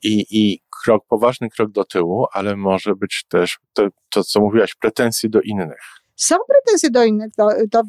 i, 0.03 0.25
i 0.29 0.61
krok, 0.83 1.05
poważny 1.07 1.49
krok 1.49 1.71
do 1.71 1.85
tyłu, 1.85 2.25
ale 2.33 2.55
może 2.55 2.95
być 2.95 3.25
też 3.29 3.59
to, 3.73 3.87
to 4.09 4.23
co 4.23 4.39
mówiłaś, 4.39 4.75
pretensje 4.75 5.29
do 5.29 5.41
innych. 5.41 6.00
Są 6.21 6.35
pretensje 6.47 6.89
do 6.89 7.03
innych, 7.03 7.35
to, 7.35 7.49
to 7.71 7.83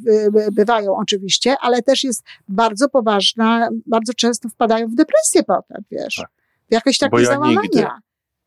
bywają 0.53 0.97
oczywiście, 0.97 1.57
ale 1.61 1.83
też 1.83 2.05
jest 2.05 2.25
bardzo 2.49 2.89
poważna, 2.89 3.69
bardzo 3.87 4.15
często 4.15 4.49
wpadają 4.49 4.89
w 4.89 4.95
depresję 4.95 5.43
potem, 5.43 5.83
wiesz. 5.91 6.15
Tak. 6.15 6.31
W 6.71 6.73
jakieś 6.73 6.99
takie 6.99 7.17
ja 7.21 7.25
załamania. 7.25 7.61
Nigdy. 7.62 7.87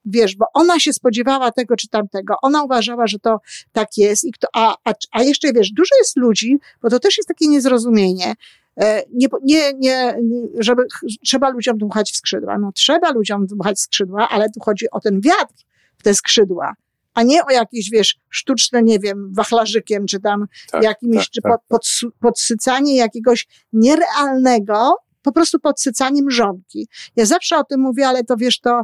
Wiesz, 0.06 0.36
bo 0.36 0.46
ona 0.54 0.80
się 0.80 0.94
spodziewała 0.94 1.52
tego 1.52 1.76
czy 1.76 1.90
tamtego, 1.90 2.36
ona 2.42 2.64
uważała, 2.64 3.08
że 3.08 3.20
to 3.20 3.38
tak 3.72 3.88
jest 3.98 4.24
i 4.24 4.32
kto, 4.32 4.48
a, 4.54 4.76
a, 4.84 4.94
a 5.12 5.22
jeszcze 5.22 5.54
wiesz, 5.54 5.72
dużo 5.72 5.96
jest 6.00 6.18
ludzi, 6.18 6.58
bo 6.82 6.90
to 6.90 7.00
też 7.00 7.18
jest 7.18 7.28
takie 7.28 7.48
niezrozumienie, 7.48 8.34
e, 8.78 9.04
nie, 9.14 9.28
nie, 9.44 9.74
nie, 9.74 10.18
żeby, 10.60 10.84
trzeba 11.26 11.50
ludziom 11.50 11.78
dmuchać 11.78 12.12
w 12.12 12.16
skrzydła. 12.16 12.58
No 12.58 12.72
trzeba 12.72 13.12
ludziom 13.12 13.48
dmuchać 13.48 13.78
w 13.78 13.80
skrzydła, 13.80 14.30
ale 14.30 14.50
tu 14.50 14.60
chodzi 14.60 14.86
o 14.92 15.00
ten 15.00 15.22
wiatr 15.22 15.54
w 15.98 16.04
te 16.04 16.14
skrzydła 16.14 16.76
a 17.16 17.24
nie 17.24 17.46
o 17.46 17.52
jakieś, 17.52 17.90
wiesz, 17.90 18.16
sztuczne, 18.30 18.84
nie 18.84 19.00
wiem, 19.00 19.34
wachlarzykiem, 19.34 20.06
czy 20.06 20.20
tam 20.20 20.46
tak, 20.72 20.84
jakimś, 20.84 21.16
tak, 21.16 21.30
czy 21.30 21.42
tak, 21.42 21.52
pod, 21.52 21.62
pod, 21.68 22.12
podsycanie 22.20 22.96
jakiegoś 22.96 23.48
nierealnego, 23.74 24.96
po 25.22 25.32
prostu 25.32 25.60
podsycaniem 25.60 26.32
żonki. 26.32 26.88
Ja 27.16 27.26
zawsze 27.26 27.58
o 27.58 27.64
tym 27.64 27.82
mówię, 27.82 28.08
ale 28.08 28.24
to 28.24 28.38
wiesz, 28.38 28.60
to 28.60 28.82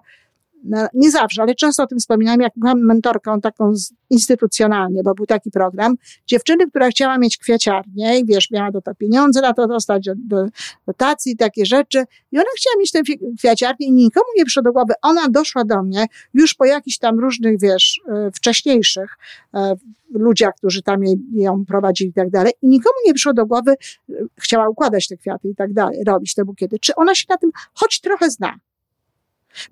nie 0.94 1.12
zawsze, 1.12 1.42
ale 1.42 1.56
często 1.56 1.84
o 1.84 1.88
tym 1.88 2.00
wspominam, 2.00 2.42
jak 2.42 2.54
byłam 2.56 2.86
mentorką 2.86 3.42
taką 3.42 3.74
instytucjonalnie, 4.10 5.04
bo 5.04 5.14
był 5.14 5.26
taki 5.26 5.52
program, 5.52 5.96
dziewczyny, 6.28 6.70
która 6.70 6.90
chciała 6.90 7.18
mieć 7.18 7.38
kwiaciarnię 7.38 8.20
i 8.20 8.26
wiesz, 8.26 8.52
miała 8.52 8.72
do 8.72 8.82
to 8.82 8.96
pieniądze 8.96 9.42
na 9.42 9.54
to 9.54 9.68
dostać, 9.68 10.10
do, 10.16 10.46
dotacji, 10.88 11.38
takie 11.38 11.66
rzeczy 11.66 12.04
i 12.32 12.38
ona 12.38 12.50
chciała 12.58 12.76
mieć 12.80 12.92
tę 12.92 13.02
kwiaciarnię 13.38 13.88
i 13.88 13.92
nikomu 13.92 14.26
nie 14.38 14.46
przyszło 14.46 14.64
do 14.64 14.72
głowy. 14.72 14.94
Ona 15.02 15.30
doszła 15.30 15.64
do 15.64 15.84
mnie 15.84 16.06
już 16.34 16.54
po 16.54 16.66
jakichś 16.66 16.98
tam 16.98 17.20
różnych, 17.20 17.60
wiesz, 17.60 18.02
e, 18.08 18.32
wcześniejszych 18.32 19.18
e, 19.54 19.76
ludziach, 20.14 20.54
którzy 20.58 20.82
tam 20.82 21.02
ją 21.34 21.66
prowadzili 21.66 22.10
i 22.10 22.14
tak 22.14 22.30
dalej 22.30 22.54
i 22.62 22.68
nikomu 22.68 22.96
nie 23.06 23.14
przyszło 23.14 23.34
do 23.34 23.46
głowy, 23.46 23.72
e, 23.72 24.14
chciała 24.40 24.70
układać 24.70 25.08
te 25.08 25.18
kwiaty 25.18 25.50
i 25.50 25.56
tak 25.56 25.74
dalej, 25.74 26.04
robić 26.08 26.34
te 26.34 26.46
bukiety. 26.46 26.80
Czy 26.80 26.96
ona 26.96 27.16
się 27.16 27.26
na 27.30 27.38
tym 27.38 27.52
choć 27.74 28.02
trochę 28.02 28.30
zna? 28.30 28.60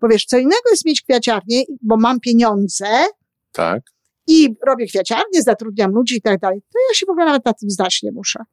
Bo 0.02 0.08
wiesz, 0.08 0.26
co 0.26 0.38
innego 0.38 0.70
jest 0.72 0.86
mieć 0.86 1.02
kwiaciarnię, 1.02 1.64
bo 1.82 1.98
mam 1.98 2.20
pieniądze. 2.20 2.88
Tak. 3.52 3.84
I 4.28 4.56
robię 4.68 4.86
kwiaciarnię, 4.86 5.42
zatrudniam 5.42 5.92
ludzi 5.92 6.16
i 6.16 6.22
tak 6.22 6.40
dalej. 6.40 6.62
To 6.62 6.80
ja 6.90 6.96
się 6.96 7.06
w 7.06 7.10
ogóle 7.10 7.26
nawet 7.26 7.46
na 7.46 7.54
tym 7.54 7.70
zdać 7.70 8.04
nie 8.04 8.12
muszę. 8.12 8.44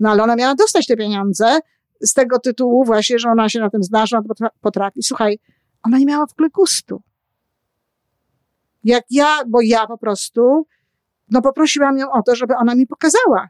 No 0.00 0.10
ale 0.10 0.22
ona 0.22 0.36
miała 0.36 0.54
dostać 0.54 0.86
te 0.86 0.96
pieniądze 0.96 1.58
z 2.00 2.14
tego 2.14 2.38
tytułu 2.38 2.84
właśnie, 2.84 3.18
że 3.18 3.28
ona 3.28 3.48
się 3.48 3.60
na 3.60 3.70
tym 3.70 3.82
zna, 3.82 4.06
że 4.06 4.16
ona 4.16 4.50
potrafi. 4.60 5.02
Słuchaj, 5.02 5.38
ona 5.82 5.98
nie 5.98 6.06
miała 6.06 6.26
w 6.26 6.32
ogóle 6.32 6.48
gustu. 6.48 7.02
Jak 8.84 9.04
ja, 9.10 9.38
bo 9.48 9.60
ja 9.60 9.86
po 9.86 9.98
prostu, 9.98 10.66
no 11.30 11.42
poprosiłam 11.42 11.98
ją 11.98 12.12
o 12.12 12.22
to, 12.22 12.36
żeby 12.36 12.54
ona 12.56 12.74
mi 12.74 12.86
pokazała, 12.86 13.48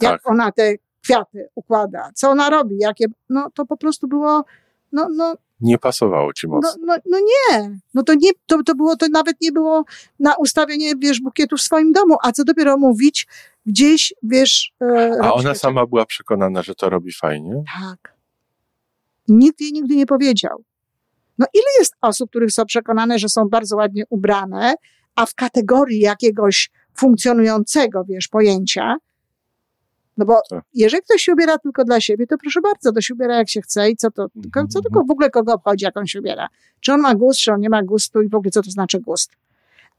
jak 0.00 0.22
tak. 0.22 0.30
ona 0.30 0.52
te 0.52 0.74
kwiaty 1.02 1.48
układa, 1.54 2.10
co 2.14 2.30
ona 2.30 2.50
robi, 2.50 2.76
jakie, 2.78 3.06
no 3.28 3.50
to 3.54 3.66
po 3.66 3.76
prostu 3.76 4.08
było, 4.08 4.44
no, 4.92 5.08
no, 5.16 5.34
nie 5.60 5.78
pasowało 5.78 6.32
ci 6.32 6.48
mocno. 6.48 6.70
No, 6.80 6.86
no, 6.86 6.96
no, 7.06 7.18
nie, 7.18 7.78
no 7.94 8.02
to 8.02 8.14
nie, 8.14 8.30
to, 8.46 8.62
to 8.62 8.74
było, 8.74 8.96
to 8.96 9.06
nawet 9.08 9.40
nie 9.40 9.52
było 9.52 9.84
na 10.20 10.34
ustawienie, 10.34 10.92
wiesz, 10.98 11.20
bukietu 11.20 11.56
w 11.56 11.62
swoim 11.62 11.92
domu, 11.92 12.16
a 12.22 12.32
co 12.32 12.44
dopiero 12.44 12.78
mówić 12.78 13.26
gdzieś, 13.66 14.14
wiesz... 14.22 14.72
E, 14.82 15.18
a 15.22 15.32
ona 15.32 15.54
sama 15.54 15.86
była 15.86 16.06
przekonana, 16.06 16.62
że 16.62 16.74
to 16.74 16.90
robi 16.90 17.12
fajnie? 17.12 17.62
Tak. 17.80 18.14
Nikt 19.28 19.60
jej 19.60 19.72
nigdy 19.72 19.96
nie 19.96 20.06
powiedział. 20.06 20.64
No 21.38 21.46
ile 21.54 21.64
jest 21.78 21.94
osób, 22.00 22.30
których 22.30 22.52
są 22.52 22.64
przekonane, 22.64 23.18
że 23.18 23.28
są 23.28 23.48
bardzo 23.48 23.76
ładnie 23.76 24.04
ubrane, 24.10 24.74
a 25.16 25.26
w 25.26 25.34
kategorii 25.34 26.00
jakiegoś 26.00 26.70
funkcjonującego, 26.94 28.04
wiesz, 28.04 28.28
pojęcia, 28.28 28.96
no 30.16 30.24
bo 30.24 30.40
tak. 30.50 30.64
jeżeli 30.74 31.02
ktoś 31.02 31.22
się 31.22 31.32
ubiera 31.32 31.58
tylko 31.58 31.84
dla 31.84 32.00
siebie, 32.00 32.26
to 32.26 32.38
proszę 32.38 32.60
bardzo, 32.60 32.92
to 32.92 33.00
się 33.00 33.14
ubiera 33.14 33.36
jak 33.36 33.50
się 33.50 33.60
chce 33.60 33.90
i 33.90 33.96
co 33.96 34.10
to, 34.10 34.26
tylko, 34.42 34.66
co 34.66 34.82
tylko 34.82 35.04
w 35.04 35.10
ogóle 35.10 35.30
kogo 35.30 35.52
obchodzi, 35.52 35.84
jak 35.84 35.96
on 35.96 36.06
się 36.06 36.18
ubiera. 36.20 36.48
Czy 36.80 36.92
on 36.92 37.00
ma 37.00 37.14
gust, 37.14 37.40
czy 37.40 37.52
on 37.52 37.60
nie 37.60 37.70
ma 37.70 37.82
gustu 37.82 38.22
i 38.22 38.28
w 38.28 38.34
ogóle 38.34 38.50
co 38.50 38.62
to 38.62 38.70
znaczy 38.70 39.00
gust. 39.00 39.30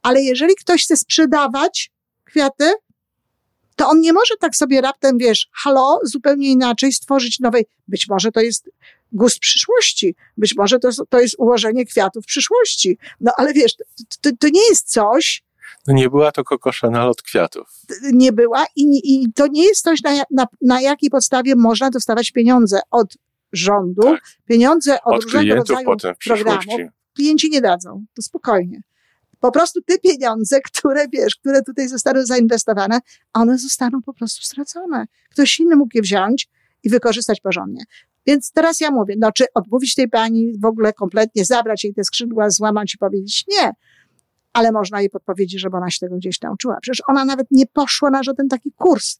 Ale 0.02 0.22
jeżeli 0.22 0.56
ktoś 0.56 0.84
chce 0.84 0.98
sprzedawać 0.98 1.92
kwiaty, 2.24 2.74
to 3.76 3.88
on 3.88 4.02
nie 4.02 4.14
może 4.14 4.34
tak 4.40 4.56
sobie 4.56 4.82
raptem, 4.82 5.18
wiesz, 5.18 5.50
halo, 5.52 6.00
zupełnie 6.04 6.52
inaczej 6.52 6.94
stworzyć 6.94 7.40
nowej, 7.40 7.66
być 7.88 8.08
może 8.10 8.32
to 8.32 8.42
jest 8.42 8.70
gust 9.12 9.40
przyszłości, 9.40 10.16
być 10.38 10.56
może 10.56 10.80
to, 10.80 10.90
to 11.10 11.20
jest 11.20 11.36
ułożenie 11.40 11.86
kwiatów 11.86 12.26
przyszłości. 12.26 12.98
No 13.22 13.32
ale 13.38 13.54
wiesz, 13.54 13.76
to, 13.76 13.84
to, 14.22 14.30
to 14.40 14.48
nie 14.50 14.68
jest 14.70 14.92
coś, 14.92 15.44
no 15.88 15.94
nie 15.94 16.10
była 16.10 16.32
to 16.32 16.44
Coco 16.44 16.72
Chanel 16.82 17.10
od 17.10 17.22
kwiatów. 17.22 17.68
Nie 18.14 18.32
była 18.32 18.66
i, 18.76 19.02
i 19.04 19.34
to 19.34 19.48
nie 19.48 19.64
jest 19.64 19.84
coś, 19.84 20.02
na, 20.02 20.12
na, 20.32 20.46
na 20.62 20.82
jakiej 20.82 21.10
podstawie 21.10 21.56
można 21.56 21.90
dostawać 21.90 22.32
pieniądze 22.32 22.80
od 22.92 23.18
rządu, 23.54 24.02
tak. 24.02 24.22
pieniądze 24.46 25.04
od, 25.04 25.16
od 25.16 25.24
różnego 25.24 25.56
rodzaju 25.56 25.86
potem 25.86 26.16
w 26.16 26.18
programów. 26.28 26.64
Klienci 27.16 27.50
nie 27.50 27.62
dadzą, 27.62 28.06
to 28.16 28.22
spokojnie. 28.22 28.82
Po 29.40 29.52
prostu 29.52 29.82
te 29.82 29.98
pieniądze, 29.98 30.62
które 30.62 31.06
wiesz, 31.14 31.36
które 31.36 31.62
tutaj 31.62 31.88
zostaną 31.88 32.26
zainwestowane, 32.26 33.00
one 33.34 33.58
zostaną 33.58 34.02
po 34.02 34.14
prostu 34.14 34.46
stracone. 34.46 35.06
Ktoś 35.30 35.60
inny 35.60 35.76
mógł 35.76 35.92
je 35.94 36.02
wziąć 36.02 36.48
i 36.84 36.90
wykorzystać 36.90 37.42
porządnie. 37.42 37.84
Więc 38.28 38.52
teraz 38.52 38.80
ja 38.80 38.92
mówię, 38.92 39.16
no 39.18 39.32
czy 39.32 39.46
odmówić 39.54 39.96
tej 39.96 40.10
pani 40.10 40.54
w 40.60 40.66
ogóle 40.66 40.94
kompletnie, 40.94 41.46
zabrać 41.46 41.84
jej 41.84 41.94
te 41.94 42.04
skrzydła, 42.04 42.50
złamać 42.50 42.94
i 42.94 42.98
powiedzieć 42.98 43.46
nie 43.48 43.72
ale 44.58 44.72
można 44.72 45.00
jej 45.00 45.10
podpowiedzieć, 45.10 45.62
żeby 45.62 45.78
ona 45.78 45.90
się 45.90 46.00
tego 46.00 46.16
gdzieś 46.16 46.42
nauczyła. 46.42 46.78
Przecież 46.82 47.04
ona 47.08 47.26
nawet 47.26 47.48
nie 47.52 47.66
poszła 47.66 48.10
na 48.10 48.24
żaden 48.24 48.48
taki 48.48 48.72
kurs. 48.72 49.20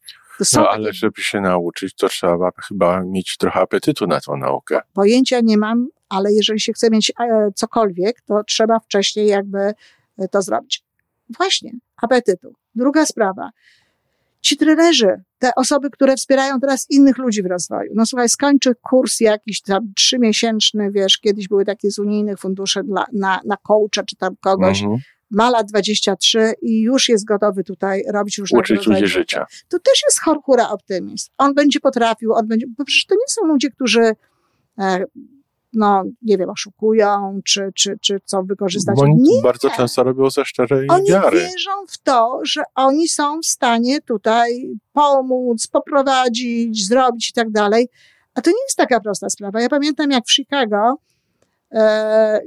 no 0.56 0.70
ale 0.70 0.86
takie... 0.86 0.98
żeby 0.98 1.22
się 1.22 1.42
nauczyć, 1.42 1.96
to 1.96 2.10
trzeba 2.10 2.52
chyba 2.68 3.04
mieć 3.04 3.38
trochę 3.38 3.60
apetytu 3.60 4.08
na 4.08 4.22
tą 4.22 4.38
naukę. 4.38 4.80
Pojęcia 4.94 5.40
nie 5.40 5.58
mam, 5.58 5.88
ale 6.10 6.34
jeżeli 6.34 6.60
się 6.60 6.74
chce 6.74 6.90
mieć 6.90 7.12
e, 7.20 7.52
cokolwiek, 7.56 8.22
to 8.22 8.44
trzeba 8.44 8.80
wcześniej 8.80 9.28
jakby 9.28 9.74
e, 10.18 10.28
to 10.32 10.42
zrobić. 10.42 10.84
Właśnie, 11.38 11.72
apetytu. 12.02 12.54
Druga 12.76 13.06
sprawa. 13.06 13.50
Ci 14.42 14.58
trenerzy, 14.58 15.24
te 15.40 15.56
osoby, 15.56 15.90
które 15.90 16.16
wspierają 16.16 16.60
teraz 16.60 16.90
innych 16.90 17.18
ludzi 17.18 17.44
w 17.44 17.46
rozwoju. 17.46 17.92
No 17.96 18.06
słuchaj, 18.06 18.30
skończy 18.30 18.76
kurs 18.76 19.20
jakiś 19.20 19.62
tam 19.62 19.94
trzymiesięczny, 19.96 20.92
wiesz, 20.92 21.18
kiedyś 21.18 21.48
były 21.48 21.66
takie 21.66 21.92
z 21.92 22.00
unijnych 22.00 22.40
funduszy 22.40 22.84
dla, 22.84 23.06
na, 23.14 23.42
na 23.46 23.58
coacha 23.58 24.04
czy 24.06 24.16
tam 24.16 24.36
kogoś. 24.42 24.82
Mhm 24.82 25.00
ma 25.32 25.50
lat 25.50 25.68
23 25.68 26.54
i 26.62 26.82
już 26.82 27.10
jest 27.10 27.26
gotowy 27.26 27.64
tutaj 27.64 28.04
robić 28.14 28.38
różne 28.38 28.60
Uczyć 28.60 28.88
ludzi 28.88 29.08
życia. 29.08 29.46
To 29.70 29.80
też 29.80 30.02
jest 30.08 30.20
hura 30.46 30.70
optymizm. 30.70 31.30
On 31.38 31.54
będzie 31.54 31.80
potrafił, 31.80 32.34
on 32.34 32.48
będzie, 32.48 32.66
bo 32.78 32.86
przecież 32.86 33.06
to 33.06 33.16
nie 33.16 33.28
są 33.28 33.48
ludzie, 33.48 33.70
którzy 33.70 34.12
e, 34.80 35.06
no, 35.74 36.04
nie 36.22 36.38
wiem, 36.38 36.50
oszukują, 36.50 37.40
czy, 37.46 37.72
czy, 37.76 37.98
czy 38.02 38.20
chcą 38.20 38.46
wykorzystać. 38.46 38.96
Bo 38.96 39.02
oni 39.02 39.16
nie. 39.18 39.42
bardzo 39.42 39.70
często 39.70 40.04
robią 40.04 40.30
ze 40.30 40.46
szczerej 40.46 40.88
oni 40.90 41.10
wiary. 41.10 41.38
Oni 41.38 41.48
wierzą 41.48 41.72
w 41.88 41.98
to, 41.98 42.40
że 42.44 42.64
oni 42.76 43.08
są 43.08 43.40
w 43.40 43.46
stanie 43.46 44.02
tutaj 44.02 44.70
pomóc, 44.94 45.68
poprowadzić, 45.68 46.88
zrobić 46.88 47.30
i 47.30 47.34
tak 47.34 47.52
dalej. 47.52 47.90
A 48.36 48.42
to 48.42 48.50
nie 48.50 48.64
jest 48.68 48.78
taka 48.78 49.00
prosta 49.00 49.30
sprawa. 49.30 49.62
Ja 49.62 49.70
pamiętam, 49.70 50.12
jak 50.12 50.26
w 50.26 50.32
Chicago 50.32 50.96
e, 51.72 52.42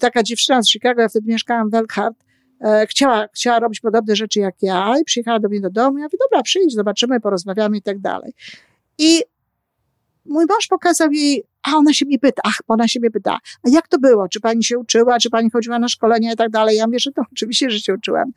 taka 0.00 0.22
dziewczyna 0.22 0.62
z 0.62 0.68
Chicago, 0.68 1.02
ja 1.02 1.08
wtedy 1.08 1.32
mieszkałam 1.32 1.70
w 1.70 1.74
Elkhart, 1.74 2.16
e, 2.60 2.86
chciała, 2.86 3.28
chciała 3.34 3.58
robić 3.60 3.80
podobne 3.80 4.16
rzeczy 4.16 4.40
jak 4.40 4.54
ja 4.62 4.94
i 5.00 5.04
przyjechała 5.04 5.40
do 5.40 5.48
mnie 5.48 5.60
do 5.60 5.70
domu. 5.70 5.98
Ja 5.98 6.04
mówię, 6.04 6.18
dobra, 6.30 6.42
przyjdź, 6.42 6.74
zobaczymy, 6.74 7.20
porozmawiamy 7.20 7.76
i 7.76 7.82
tak 7.82 7.98
dalej. 7.98 8.32
I 8.98 9.22
mój 10.26 10.44
mąż 10.48 10.66
pokazał 10.66 11.12
jej 11.12 11.44
a 11.64 11.76
ona 11.76 11.92
się 11.92 12.06
mnie 12.06 12.18
pyta, 12.18 12.42
ach, 12.44 12.58
ona 12.68 12.88
się 12.88 13.00
mnie 13.00 13.10
pyta, 13.10 13.38
a 13.62 13.68
jak 13.70 13.88
to 13.88 13.98
było? 13.98 14.28
Czy 14.28 14.40
pani 14.40 14.64
się 14.64 14.78
uczyła, 14.78 15.18
czy 15.18 15.30
pani 15.30 15.50
chodziła 15.50 15.78
na 15.78 15.88
szkolenia 15.88 16.32
i 16.32 16.36
tak 16.36 16.50
dalej? 16.50 16.76
Ja 16.76 16.86
mówię, 16.86 16.98
że 16.98 17.12
to 17.12 17.22
oczywiście, 17.32 17.70
że 17.70 17.78
się 17.78 17.94
uczyłam. 17.94 18.32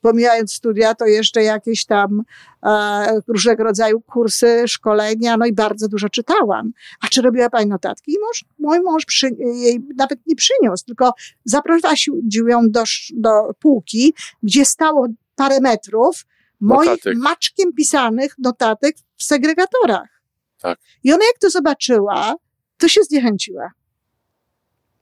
Pomijając 0.00 0.52
studia, 0.52 0.94
to 0.94 1.06
jeszcze 1.06 1.42
jakieś 1.42 1.84
tam 1.84 2.22
e, 2.62 3.20
różnego 3.28 3.64
rodzaju 3.64 4.00
kursy, 4.00 4.68
szkolenia, 4.68 5.36
no 5.36 5.46
i 5.46 5.52
bardzo 5.52 5.88
dużo 5.88 6.08
czytałam. 6.08 6.72
A 7.00 7.08
czy 7.08 7.22
robiła 7.22 7.50
pani 7.50 7.66
notatki? 7.66 8.12
I 8.12 8.16
mąż, 8.20 8.44
mój 8.58 8.80
mąż 8.80 9.04
przy, 9.04 9.30
jej 9.38 9.80
nawet 9.96 10.18
nie 10.26 10.36
przyniósł, 10.36 10.84
tylko 10.84 11.12
zaprowadził 11.44 12.48
ją 12.48 12.70
do, 12.70 12.82
do 13.14 13.30
półki, 13.58 14.14
gdzie 14.42 14.64
stało 14.64 15.06
parę 15.36 15.60
metrów 15.60 16.26
moich 16.60 16.90
notatek. 16.90 17.18
maczkiem 17.18 17.72
pisanych 17.72 18.34
notatek 18.38 18.96
w 19.16 19.22
segregatorach. 19.22 20.19
Tak. 20.60 20.78
I 21.04 21.12
ona 21.12 21.24
jak 21.24 21.38
to 21.38 21.50
zobaczyła, 21.50 22.34
to 22.78 22.88
się 22.88 23.02
zniechęciła. 23.02 23.70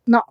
No, 0.07 0.23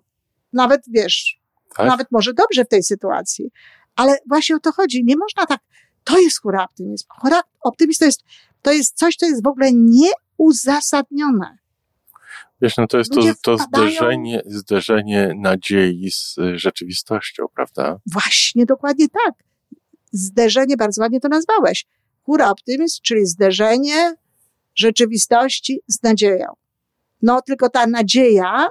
nawet 0.53 0.81
wiesz, 0.87 1.39
Tak? 1.75 1.87
nawet 1.87 2.07
może 2.11 2.33
dobrze 2.33 2.65
w 2.65 2.67
tej 2.67 2.83
sytuacji, 2.83 3.51
ale 3.95 4.17
właśnie 4.29 4.55
o 4.55 4.59
to 4.59 4.71
chodzi. 4.71 5.03
Nie 5.05 5.17
można 5.17 5.45
tak, 5.45 5.59
to 6.03 6.19
jest 6.19 6.41
hura 6.41 6.63
optymizm. 6.63 7.05
Hura 7.21 7.41
optymizm 7.61 7.99
to 7.99 8.05
jest, 8.05 8.23
to 8.61 8.71
jest 8.71 8.97
coś, 8.97 9.15
co 9.15 9.25
jest 9.25 9.43
w 9.43 9.47
ogóle 9.47 9.69
nieuzasadnione. 9.73 11.57
Wiesz, 12.61 12.77
no 12.77 12.87
to 12.87 12.97
jest 12.97 13.11
to, 13.11 13.15
Ludzie 13.19 13.33
to 13.41 13.57
wpadają- 13.57 13.89
zderzenie, 13.89 14.41
zderzenie 14.45 15.33
nadziei 15.35 16.11
z 16.11 16.37
y, 16.37 16.59
rzeczywistością, 16.59 17.45
prawda? 17.55 17.99
Właśnie 18.05 18.65
dokładnie 18.65 19.05
tak. 19.09 19.33
Zderzenie, 20.11 20.77
bardzo 20.77 21.01
ładnie 21.01 21.19
to 21.19 21.27
nazwałeś. 21.27 21.85
Hura 22.23 22.49
optymizm, 22.49 22.99
czyli 23.03 23.25
zderzenie 23.25 24.15
rzeczywistości 24.77 25.81
z 25.87 26.03
nadzieją. 26.03 26.53
No, 27.21 27.41
tylko 27.41 27.69
ta 27.69 27.87
nadzieja 27.87 28.67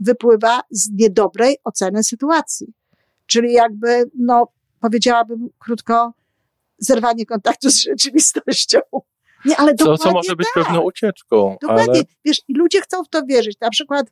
wypływa 0.00 0.60
z 0.70 0.90
niedobrej 0.90 1.56
oceny 1.64 2.04
sytuacji. 2.04 2.66
Czyli 3.26 3.52
jakby, 3.52 4.10
no, 4.18 4.48
powiedziałabym 4.80 5.48
krótko, 5.58 6.12
zerwanie 6.78 7.26
kontaktu 7.26 7.70
z 7.70 7.82
rzeczywistością. 7.82 8.78
Nie, 9.44 9.56
ale 9.56 9.74
Co, 9.74 9.84
dokładnie 9.84 10.04
co 10.04 10.12
może 10.12 10.36
być 10.36 10.46
tak. 10.54 10.64
pewną 10.64 10.82
ucieczką, 10.82 11.56
Dokładnie. 11.60 11.92
ale 11.94 12.02
Wiesz, 12.24 12.42
i 12.48 12.54
ludzie 12.54 12.80
chcą 12.80 13.04
w 13.04 13.08
to 13.08 13.22
wierzyć. 13.22 13.60
Na 13.60 13.70
przykład 13.70 14.06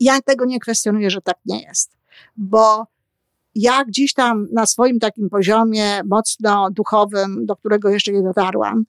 ja 0.00 0.20
tego 0.20 0.44
nie 0.44 0.60
kwestionuję, 0.60 1.10
że 1.10 1.20
tak 1.20 1.36
nie 1.46 1.62
jest, 1.62 1.96
bo 2.36 2.86
ja 3.54 3.84
gdzieś 3.84 4.14
tam 4.14 4.48
na 4.52 4.66
swoim 4.66 4.98
takim 4.98 5.30
poziomie 5.30 6.00
mocno 6.04 6.70
duchowym, 6.70 7.46
do 7.46 7.56
którego 7.56 7.88
jeszcze 7.88 8.12
nie 8.12 8.22
dotarłam, 8.22 8.84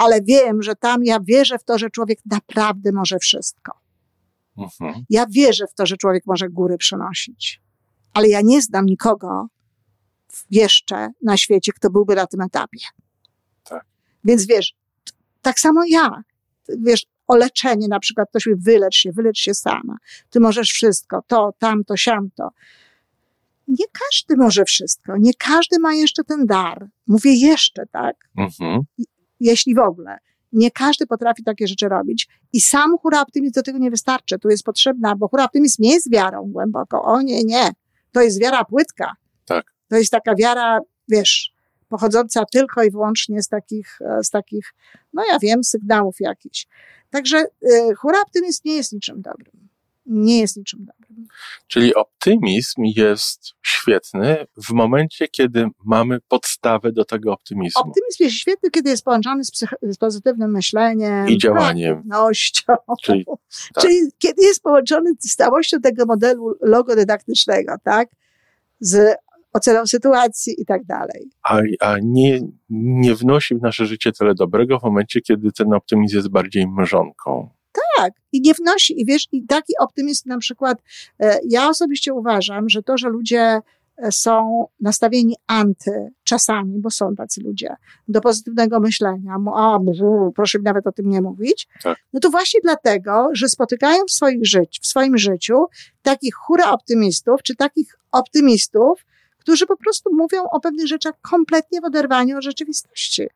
ale 0.00 0.22
wiem, 0.22 0.62
że 0.62 0.76
tam 0.76 1.04
ja 1.04 1.18
wierzę 1.22 1.58
w 1.58 1.64
to, 1.64 1.78
że 1.78 1.90
człowiek 1.90 2.18
naprawdę 2.26 2.92
może 2.92 3.18
wszystko. 3.18 3.72
mhm. 4.58 5.04
Ja 5.10 5.26
wierzę 5.26 5.66
w 5.66 5.74
to, 5.74 5.86
że 5.86 5.96
człowiek 5.96 6.26
może 6.26 6.48
góry 6.48 6.78
przenosić, 6.78 7.60
ale 8.14 8.28
ja 8.28 8.40
nie 8.44 8.62
znam 8.62 8.86
nikogo 8.86 9.46
jeszcze 10.50 11.08
na 11.22 11.36
świecie, 11.36 11.72
kto 11.72 11.90
byłby 11.90 12.14
na 12.14 12.26
tym 12.26 12.40
etapie. 12.40 12.78
Tak. 13.64 13.84
Więc 14.24 14.46
wiesz, 14.46 14.74
tak 15.42 15.60
samo 15.60 15.80
ja. 15.88 16.22
Wiesz, 16.68 17.06
o 17.26 17.36
leczenie 17.36 17.88
na 17.88 18.00
przykład, 18.00 18.28
ktoś 18.30 18.46
mi 18.46 18.54
wylecz 18.56 18.96
się, 18.96 19.12
wylecz 19.12 19.38
się 19.38 19.54
sama. 19.54 19.96
Ty 20.30 20.40
możesz 20.40 20.70
wszystko, 20.70 21.22
to, 21.26 21.54
tamto, 21.58 21.96
siamto. 21.96 22.48
Nie 23.68 23.84
każdy 23.92 24.36
może 24.36 24.64
wszystko. 24.64 25.16
Nie 25.16 25.34
każdy 25.34 25.78
ma 25.78 25.94
jeszcze 25.94 26.24
ten 26.24 26.46
dar. 26.46 26.88
Mówię 27.06 27.32
jeszcze, 27.34 27.86
tak? 27.86 28.16
Mhm. 28.36 28.82
Jeśli 29.40 29.74
w 29.74 29.78
ogóle. 29.78 30.18
Nie 30.52 30.70
każdy 30.70 31.06
potrafi 31.06 31.44
takie 31.44 31.66
rzeczy 31.66 31.88
robić. 31.88 32.28
I 32.52 32.60
sam 32.60 32.98
hura 32.98 33.20
optymizm 33.20 33.52
do 33.52 33.62
tego 33.62 33.78
nie 33.78 33.90
wystarczy. 33.90 34.38
Tu 34.38 34.48
jest 34.48 34.62
potrzebna, 34.62 35.16
bo 35.16 35.28
hura 35.28 35.44
optymizm 35.44 35.82
nie 35.82 35.92
jest 35.94 36.10
wiarą 36.12 36.42
głęboko. 36.52 37.02
O 37.02 37.22
nie, 37.22 37.44
nie. 37.44 37.70
To 38.12 38.22
jest 38.22 38.40
wiara 38.40 38.64
płytka. 38.64 39.12
Tak. 39.46 39.72
To 39.88 39.96
jest 39.96 40.10
taka 40.10 40.34
wiara, 40.34 40.80
wiesz, 41.08 41.52
pochodząca 41.88 42.44
tylko 42.52 42.82
i 42.82 42.90
wyłącznie 42.90 43.42
z 43.42 43.48
takich, 43.48 43.98
e, 44.00 44.24
z 44.24 44.30
takich, 44.30 44.74
no 45.12 45.24
ja 45.32 45.38
wiem, 45.38 45.64
sygnałów 45.64 46.16
jakichś. 46.20 46.66
Także 47.10 47.38
y, 47.38 47.94
hura 47.94 48.20
optymizm 48.22 48.60
nie 48.64 48.76
jest 48.76 48.92
niczym 48.92 49.22
dobrym. 49.22 49.68
Nie 50.10 50.40
jest 50.40 50.56
niczym 50.56 50.84
dobrym. 50.84 51.26
Czyli 51.66 51.94
optymizm 51.94 52.82
jest 52.84 53.52
świetny 53.62 54.46
w 54.68 54.70
momencie, 54.70 55.28
kiedy 55.28 55.66
mamy 55.84 56.20
podstawę 56.28 56.92
do 56.92 57.04
tego 57.04 57.32
optymizmu 57.32 57.80
Optymizm 57.80 58.16
jest 58.24 58.36
świetny, 58.36 58.70
kiedy 58.70 58.90
jest 58.90 59.04
połączony 59.04 59.44
z, 59.44 59.50
z 59.82 59.96
pozytywnym 59.96 60.50
myśleniem. 60.50 61.28
i 61.28 61.38
działaniem. 61.38 62.02
Czyli 63.02 63.24
tak. 63.74 63.84
Czyli 63.84 63.96
kiedy 64.18 64.42
jest 64.42 64.62
połączony 64.62 65.10
z 65.20 65.36
całością 65.36 65.80
tego 65.80 66.06
modelu 66.06 66.54
logodydaktycznego, 66.60 67.74
tak? 67.84 68.08
Z 68.80 69.16
oceną 69.52 69.86
sytuacji 69.86 70.62
i 70.62 70.66
tak 70.66 70.84
dalej. 70.84 71.30
a, 71.42 71.60
a 71.80 71.96
nie, 72.02 72.40
nie 72.70 73.14
wnosi 73.14 73.54
w 73.54 73.62
nasze 73.62 73.86
życie 73.86 74.12
tyle 74.12 74.34
dobrego 74.34 74.78
w 74.78 74.82
momencie, 74.82 75.20
kiedy 75.20 75.52
ten 75.52 75.72
optymizm 75.72 76.16
jest 76.16 76.28
bardziej 76.28 76.66
mrzonką. 76.66 77.50
Tak. 78.00 78.12
I 78.32 78.40
nie 78.40 78.54
wnosi. 78.54 79.00
I 79.00 79.06
wiesz, 79.06 79.28
i 79.32 79.46
taki 79.46 79.72
optymizm 79.78 80.28
na 80.28 80.38
przykład, 80.38 80.78
e, 81.20 81.38
ja 81.48 81.68
osobiście 81.68 82.14
uważam, 82.14 82.68
że 82.68 82.82
to, 82.82 82.98
że 82.98 83.08
ludzie 83.08 83.60
e, 83.96 84.12
są 84.12 84.66
nastawieni 84.80 85.36
anty 85.46 86.10
czasami, 86.24 86.78
bo 86.78 86.90
są 86.90 87.14
tacy 87.14 87.40
ludzie, 87.42 87.74
do 88.08 88.20
pozytywnego 88.20 88.80
myślenia, 88.80 89.36
a, 89.54 89.78
bzu, 89.78 90.32
proszę 90.36 90.58
mi 90.58 90.64
nawet 90.64 90.86
o 90.86 90.92
tym 90.92 91.08
nie 91.08 91.22
mówić, 91.22 91.68
Tak. 91.82 91.98
no 92.12 92.20
to 92.20 92.30
właśnie 92.30 92.60
dlatego, 92.62 93.28
że 93.32 93.48
spotykają 93.48 94.04
w, 94.08 94.12
swoich 94.12 94.40
w 94.82 94.86
swoim 94.86 95.18
życiu 95.18 95.66
takich 96.02 96.34
hura 96.34 96.70
optymistów, 96.70 97.42
czy 97.42 97.56
takich 97.56 97.98
optymistów, 98.12 99.06
którzy 99.38 99.66
po 99.66 99.76
prostu 99.76 100.14
mówią 100.14 100.42
o 100.52 100.60
pewnych 100.60 100.86
rzeczach 100.86 101.14
kompletnie 101.20 101.80
w 101.80 101.84
oderwaniu 101.84 102.36
od 102.36 102.44
rzeczywistości. 102.44 103.28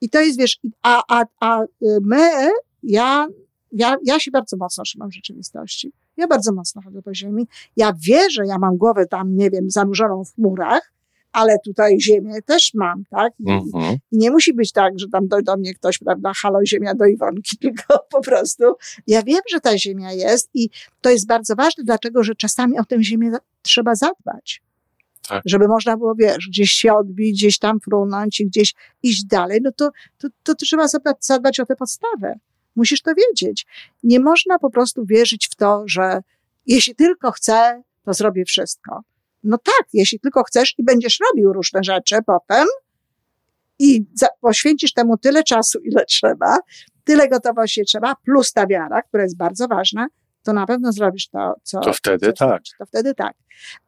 I 0.00 0.10
to 0.10 0.20
jest, 0.20 0.38
wiesz, 0.38 0.58
a, 0.82 1.02
a, 1.08 1.24
a 1.40 1.62
y, 1.62 1.66
my, 2.02 2.50
ja, 2.82 3.28
ja, 3.72 3.96
ja 4.04 4.20
się 4.20 4.30
bardzo 4.30 4.56
mocno 4.56 4.84
trzymam 4.84 5.12
rzeczywistości. 5.12 5.92
Ja 6.16 6.26
bardzo 6.26 6.52
mocno 6.52 6.82
chodzę 6.82 7.02
po 7.02 7.14
ziemi. 7.14 7.48
Ja 7.76 7.92
wierzę, 8.06 8.46
ja 8.46 8.58
mam 8.58 8.76
głowę 8.76 9.06
tam, 9.06 9.36
nie 9.36 9.50
wiem, 9.50 9.70
zanurzoną 9.70 10.24
w 10.24 10.34
chmurach, 10.34 10.92
ale 11.32 11.56
tutaj 11.64 12.00
ziemię 12.00 12.42
też 12.42 12.74
mam, 12.74 13.04
tak? 13.10 13.32
I, 13.40 13.50
Mhm. 13.50 13.96
i 14.12 14.18
nie 14.18 14.30
musi 14.30 14.54
być 14.54 14.72
tak, 14.72 14.98
że 14.98 15.08
tam 15.08 15.28
do, 15.28 15.42
do 15.42 15.56
mnie 15.56 15.74
ktoś, 15.74 15.98
prawda, 15.98 16.32
halo 16.42 16.66
ziemia 16.66 16.94
do 16.94 17.06
Iwonki, 17.06 17.56
tylko 17.62 17.98
po 18.10 18.20
prostu 18.20 18.64
ja 19.06 19.22
wiem, 19.22 19.40
że 19.50 19.60
ta 19.60 19.78
ziemia 19.78 20.12
jest 20.12 20.50
i 20.54 20.70
to 21.00 21.10
jest 21.10 21.26
bardzo 21.26 21.54
ważne, 21.54 21.84
dlatego 21.84 22.22
że 22.22 22.34
czasami 22.34 22.78
o 22.78 22.84
tę 22.84 23.02
ziemię 23.02 23.32
trzeba 23.62 23.94
zadbać. 23.94 24.62
Tak. 25.28 25.42
Żeby 25.44 25.68
można 25.68 25.96
było, 25.96 26.14
wiesz, 26.14 26.48
gdzieś 26.48 26.70
się 26.70 26.94
odbić, 26.94 27.38
gdzieś 27.38 27.58
tam 27.58 27.80
frunąć 27.80 28.40
i 28.40 28.46
gdzieś 28.46 28.74
iść 29.02 29.24
dalej, 29.24 29.60
no 29.62 29.72
to, 29.72 29.90
to, 30.18 30.28
to 30.42 30.54
trzeba 30.54 30.88
zadbać, 30.88 31.16
zadbać 31.20 31.60
o 31.60 31.66
tę 31.66 31.76
podstawę. 31.76 32.38
Musisz 32.78 33.02
to 33.02 33.12
wiedzieć. 33.14 33.66
Nie 34.02 34.20
można 34.20 34.58
po 34.58 34.70
prostu 34.70 35.06
wierzyć 35.06 35.48
w 35.52 35.56
to, 35.56 35.82
że 35.86 36.20
jeśli 36.66 36.94
tylko 36.94 37.32
chcę, 37.32 37.82
to 38.04 38.14
zrobię 38.14 38.44
wszystko. 38.44 39.00
No 39.44 39.58
tak, 39.58 39.86
jeśli 39.92 40.20
tylko 40.20 40.42
chcesz 40.42 40.74
i 40.78 40.84
będziesz 40.84 41.18
robił 41.20 41.52
różne 41.52 41.80
rzeczy 41.82 42.16
potem 42.26 42.66
i 43.78 44.04
poświęcisz 44.40 44.92
temu 44.92 45.16
tyle 45.16 45.42
czasu, 45.42 45.78
ile 45.78 46.04
trzeba, 46.04 46.56
tyle 47.04 47.28
gotowości 47.28 47.84
trzeba, 47.84 48.14
plus 48.24 48.52
ta 48.52 48.66
wiara, 48.66 49.02
która 49.02 49.22
jest 49.22 49.36
bardzo 49.36 49.68
ważna, 49.68 50.06
to 50.42 50.52
na 50.52 50.66
pewno 50.66 50.92
zrobisz 50.92 51.28
to, 51.28 51.54
co. 51.62 51.80
To 51.80 51.92
wtedy 51.92 52.32
co 52.32 52.48
tak. 52.48 52.62
To 52.78 52.86
wtedy 52.86 53.14
tak. 53.14 53.34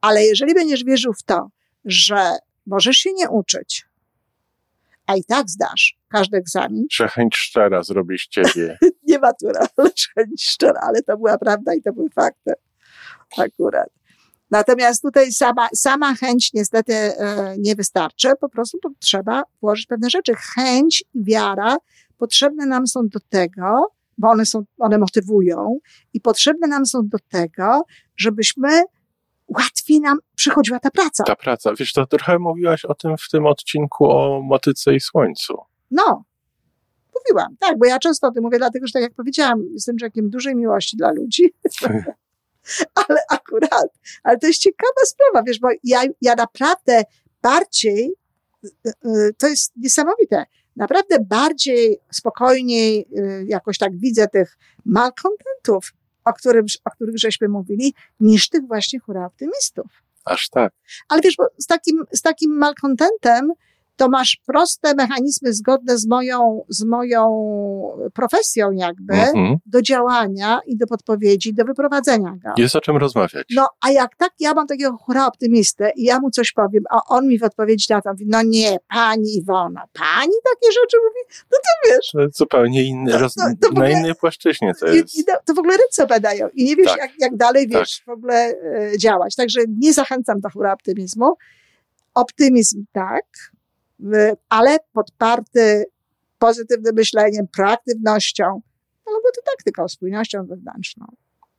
Ale 0.00 0.24
jeżeli 0.24 0.54
będziesz 0.54 0.84
wierzył 0.84 1.12
w 1.12 1.22
to, 1.22 1.48
że 1.84 2.36
możesz 2.66 2.96
się 2.96 3.12
nie 3.12 3.30
uczyć, 3.30 3.86
a 5.10 5.16
i 5.16 5.24
tak 5.24 5.50
zdasz 5.50 5.96
każdy 6.08 6.36
egzamin, 6.36 6.86
Że 6.92 7.08
chęć 7.08 7.36
szczera 7.36 7.82
zrobi 7.82 8.18
z 8.18 8.28
ciebie. 8.28 8.78
nie 9.08 9.18
matura, 9.18 9.66
lecz 9.78 10.12
chęć 10.14 10.44
szczera, 10.44 10.80
ale 10.82 11.02
to 11.02 11.16
była 11.16 11.38
prawda 11.38 11.74
i 11.74 11.82
to 11.82 11.92
były 11.92 12.10
fakty. 12.10 12.52
Akurat. 13.38 13.88
Natomiast 14.50 15.02
tutaj 15.02 15.32
sama, 15.32 15.68
sama 15.74 16.14
chęć 16.14 16.52
niestety 16.54 16.94
e, 16.94 17.54
nie 17.58 17.74
wystarczy, 17.74 18.28
po 18.40 18.48
prostu 18.48 18.78
trzeba 18.98 19.42
włożyć 19.62 19.86
pewne 19.86 20.10
rzeczy. 20.10 20.32
Chęć 20.54 21.04
i 21.14 21.24
wiara 21.24 21.76
potrzebne 22.18 22.66
nam 22.66 22.86
są 22.86 23.08
do 23.08 23.20
tego, 23.28 23.92
bo 24.18 24.30
one 24.30 24.46
są, 24.46 24.64
one 24.78 24.98
motywują 24.98 25.78
i 26.12 26.20
potrzebne 26.20 26.68
nam 26.68 26.86
są 26.86 27.08
do 27.08 27.18
tego, 27.30 27.82
żebyśmy 28.16 28.82
łatwiej 29.58 30.00
nam 30.00 30.18
przychodziła 30.36 30.78
ta 30.78 30.90
praca. 30.90 31.24
Ta 31.24 31.36
praca. 31.36 31.74
Wiesz, 31.74 31.92
to 31.92 32.06
trochę 32.06 32.38
mówiłaś 32.38 32.84
o 32.84 32.94
tym 32.94 33.16
w 33.16 33.28
tym 33.30 33.46
odcinku 33.46 34.10
o 34.10 34.42
motyce 34.42 34.94
i 34.94 35.00
słońcu. 35.00 35.58
No, 35.90 36.24
mówiłam, 37.14 37.56
tak, 37.60 37.78
bo 37.78 37.86
ja 37.86 37.98
często 37.98 38.26
o 38.26 38.30
tym 38.30 38.42
mówię, 38.42 38.58
dlatego 38.58 38.86
że 38.86 38.92
tak 38.92 39.02
jak 39.02 39.14
powiedziałam, 39.14 39.62
jestem 39.72 39.96
człowiekiem 39.96 40.30
dużej 40.30 40.56
miłości 40.56 40.96
dla 40.96 41.12
ludzi, 41.12 41.54
ale 43.08 43.20
akurat, 43.30 43.88
ale 44.22 44.38
to 44.38 44.46
jest 44.46 44.60
ciekawa 44.60 45.00
sprawa, 45.04 45.44
wiesz, 45.46 45.58
bo 45.58 45.68
ja, 45.84 46.02
ja 46.20 46.34
naprawdę 46.34 47.02
bardziej, 47.42 48.12
y, 48.64 48.70
y, 49.06 49.34
to 49.38 49.48
jest 49.48 49.72
niesamowite, 49.76 50.44
naprawdę 50.76 51.16
bardziej 51.20 52.00
spokojniej 52.12 53.06
y, 53.18 53.44
jakoś 53.46 53.78
tak 53.78 53.98
widzę 53.98 54.28
tych 54.28 54.58
malkontentów, 54.84 55.92
o, 56.24 56.32
którym, 56.32 56.66
o 56.84 56.90
których 56.90 57.18
żeśmy 57.18 57.48
mówili, 57.48 57.94
niż 58.20 58.48
tych 58.48 58.66
właśnie 58.66 59.00
hura 59.00 59.26
optymistów. 59.26 59.86
Aż 60.24 60.48
tak. 60.48 60.72
Ale 61.08 61.20
wiesz, 61.20 61.36
bo 61.36 61.46
z 61.58 61.66
takim, 61.66 62.04
z 62.12 62.22
takim 62.22 62.58
malkontentem 62.58 63.52
to 64.00 64.08
masz 64.08 64.40
proste 64.46 64.94
mechanizmy 64.94 65.52
zgodne 65.52 65.98
z 65.98 66.06
moją, 66.06 66.64
z 66.68 66.84
moją 66.84 67.20
profesją 68.14 68.70
jakby, 68.70 69.14
Mhm. 69.14 69.56
do 69.66 69.82
działania 69.82 70.60
i 70.66 70.76
do 70.76 70.86
podpowiedzi, 70.86 71.54
do 71.54 71.64
wyprowadzenia 71.64 72.30
go. 72.44 72.50
Jest 72.56 72.76
o 72.76 72.80
czym 72.80 72.96
rozmawiać. 72.96 73.46
No, 73.56 73.66
a 73.80 73.90
jak 73.90 74.16
tak, 74.16 74.30
ja 74.40 74.54
mam 74.54 74.66
takiego 74.66 74.96
hura 74.96 75.26
optymistę 75.26 75.92
i 75.96 76.02
ja 76.04 76.20
mu 76.20 76.30
coś 76.30 76.52
powiem, 76.52 76.82
a 76.90 77.00
on 77.08 77.26
mi 77.28 77.38
w 77.38 77.42
odpowiedzi 77.42 77.86
na 77.90 78.02
to 78.02 78.10
mówi, 78.10 78.24
no 78.28 78.42
nie, 78.42 78.76
pani 78.88 79.36
Iwona, 79.36 79.84
pani 79.92 80.32
takie 80.44 80.72
rzeczy 80.72 80.96
mówi, 81.06 81.44
no 81.52 81.58
to 81.58 81.90
wiesz, 81.90 82.10
To 82.12 82.38
zupełnie 82.38 82.82
inny, 82.84 83.18
roz, 83.18 83.34
to- 83.34 83.42
to 83.68 83.72
na 83.80 83.90
innej 83.90 84.14
płaszczyźnie 84.14 84.72
to 84.80 84.86
i, 84.92 84.96
jest. 84.96 85.18
i 85.18 85.24
to, 85.24 85.32
to 85.46 85.54
w 85.54 85.58
ogóle 85.58 85.76
ręce 85.76 86.04
opadają 86.04 86.48
i 86.54 86.64
nie 86.64 86.76
wiesz, 86.76 86.86
Tak. 86.86 86.98
jak, 86.98 87.10
jak 87.18 87.36
dalej, 87.36 87.68
wiesz, 87.68 88.02
w 88.06 88.08
ogóle 88.08 88.34
e, 88.34 88.98
działać. 88.98 89.36
Także 89.36 89.60
nie 89.80 89.92
zachęcam 89.92 90.40
do 90.40 90.50
hura 90.50 90.72
optymizmu. 90.72 91.34
Optymizm 92.14 92.84
tak, 92.92 93.24
ale 94.48 94.78
podparty 94.92 95.84
pozytywnym 96.38 96.94
myśleniem, 96.94 97.48
proaktywnością, 97.48 98.44
albo 99.06 99.30
to 99.36 99.42
taktyką, 99.56 99.88
spójnością 99.88 100.46
wewnętrzną. 100.46 101.06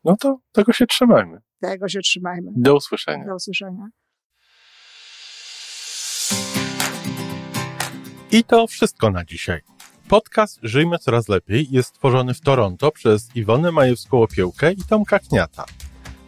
No 0.03 0.15
to 0.19 0.39
tego 0.51 0.73
się 0.73 0.87
trzymajmy. 0.87 1.41
Tego 1.59 1.89
się 1.89 1.99
trzymajmy. 1.99 2.51
Do 2.55 2.75
usłyszenia. 2.75 3.25
Do 3.25 3.35
usłyszenia. 3.35 3.87
I 8.31 8.43
to 8.43 8.67
wszystko 8.67 9.11
na 9.11 9.25
dzisiaj. 9.25 9.61
Podcast 10.09 10.59
Żyjmy 10.63 10.97
Coraz 10.97 11.29
Lepiej 11.29 11.67
jest 11.71 11.89
stworzony 11.89 12.33
w 12.33 12.41
Toronto 12.41 12.91
przez 12.91 13.35
Iwonę 13.35 13.69
Majewską-Opiełkę 13.69 14.73
i 14.73 14.83
Tomka 14.89 15.19
Kniata. 15.19 15.65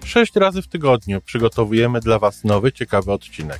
Sześć 0.05 0.35
razy 0.35 0.61
w 0.61 0.67
tygodniu 0.67 1.21
przygotowujemy 1.21 1.99
dla 1.99 2.19
Was 2.19 2.43
nowy, 2.43 2.71
ciekawy 2.71 3.11
odcinek. 3.11 3.59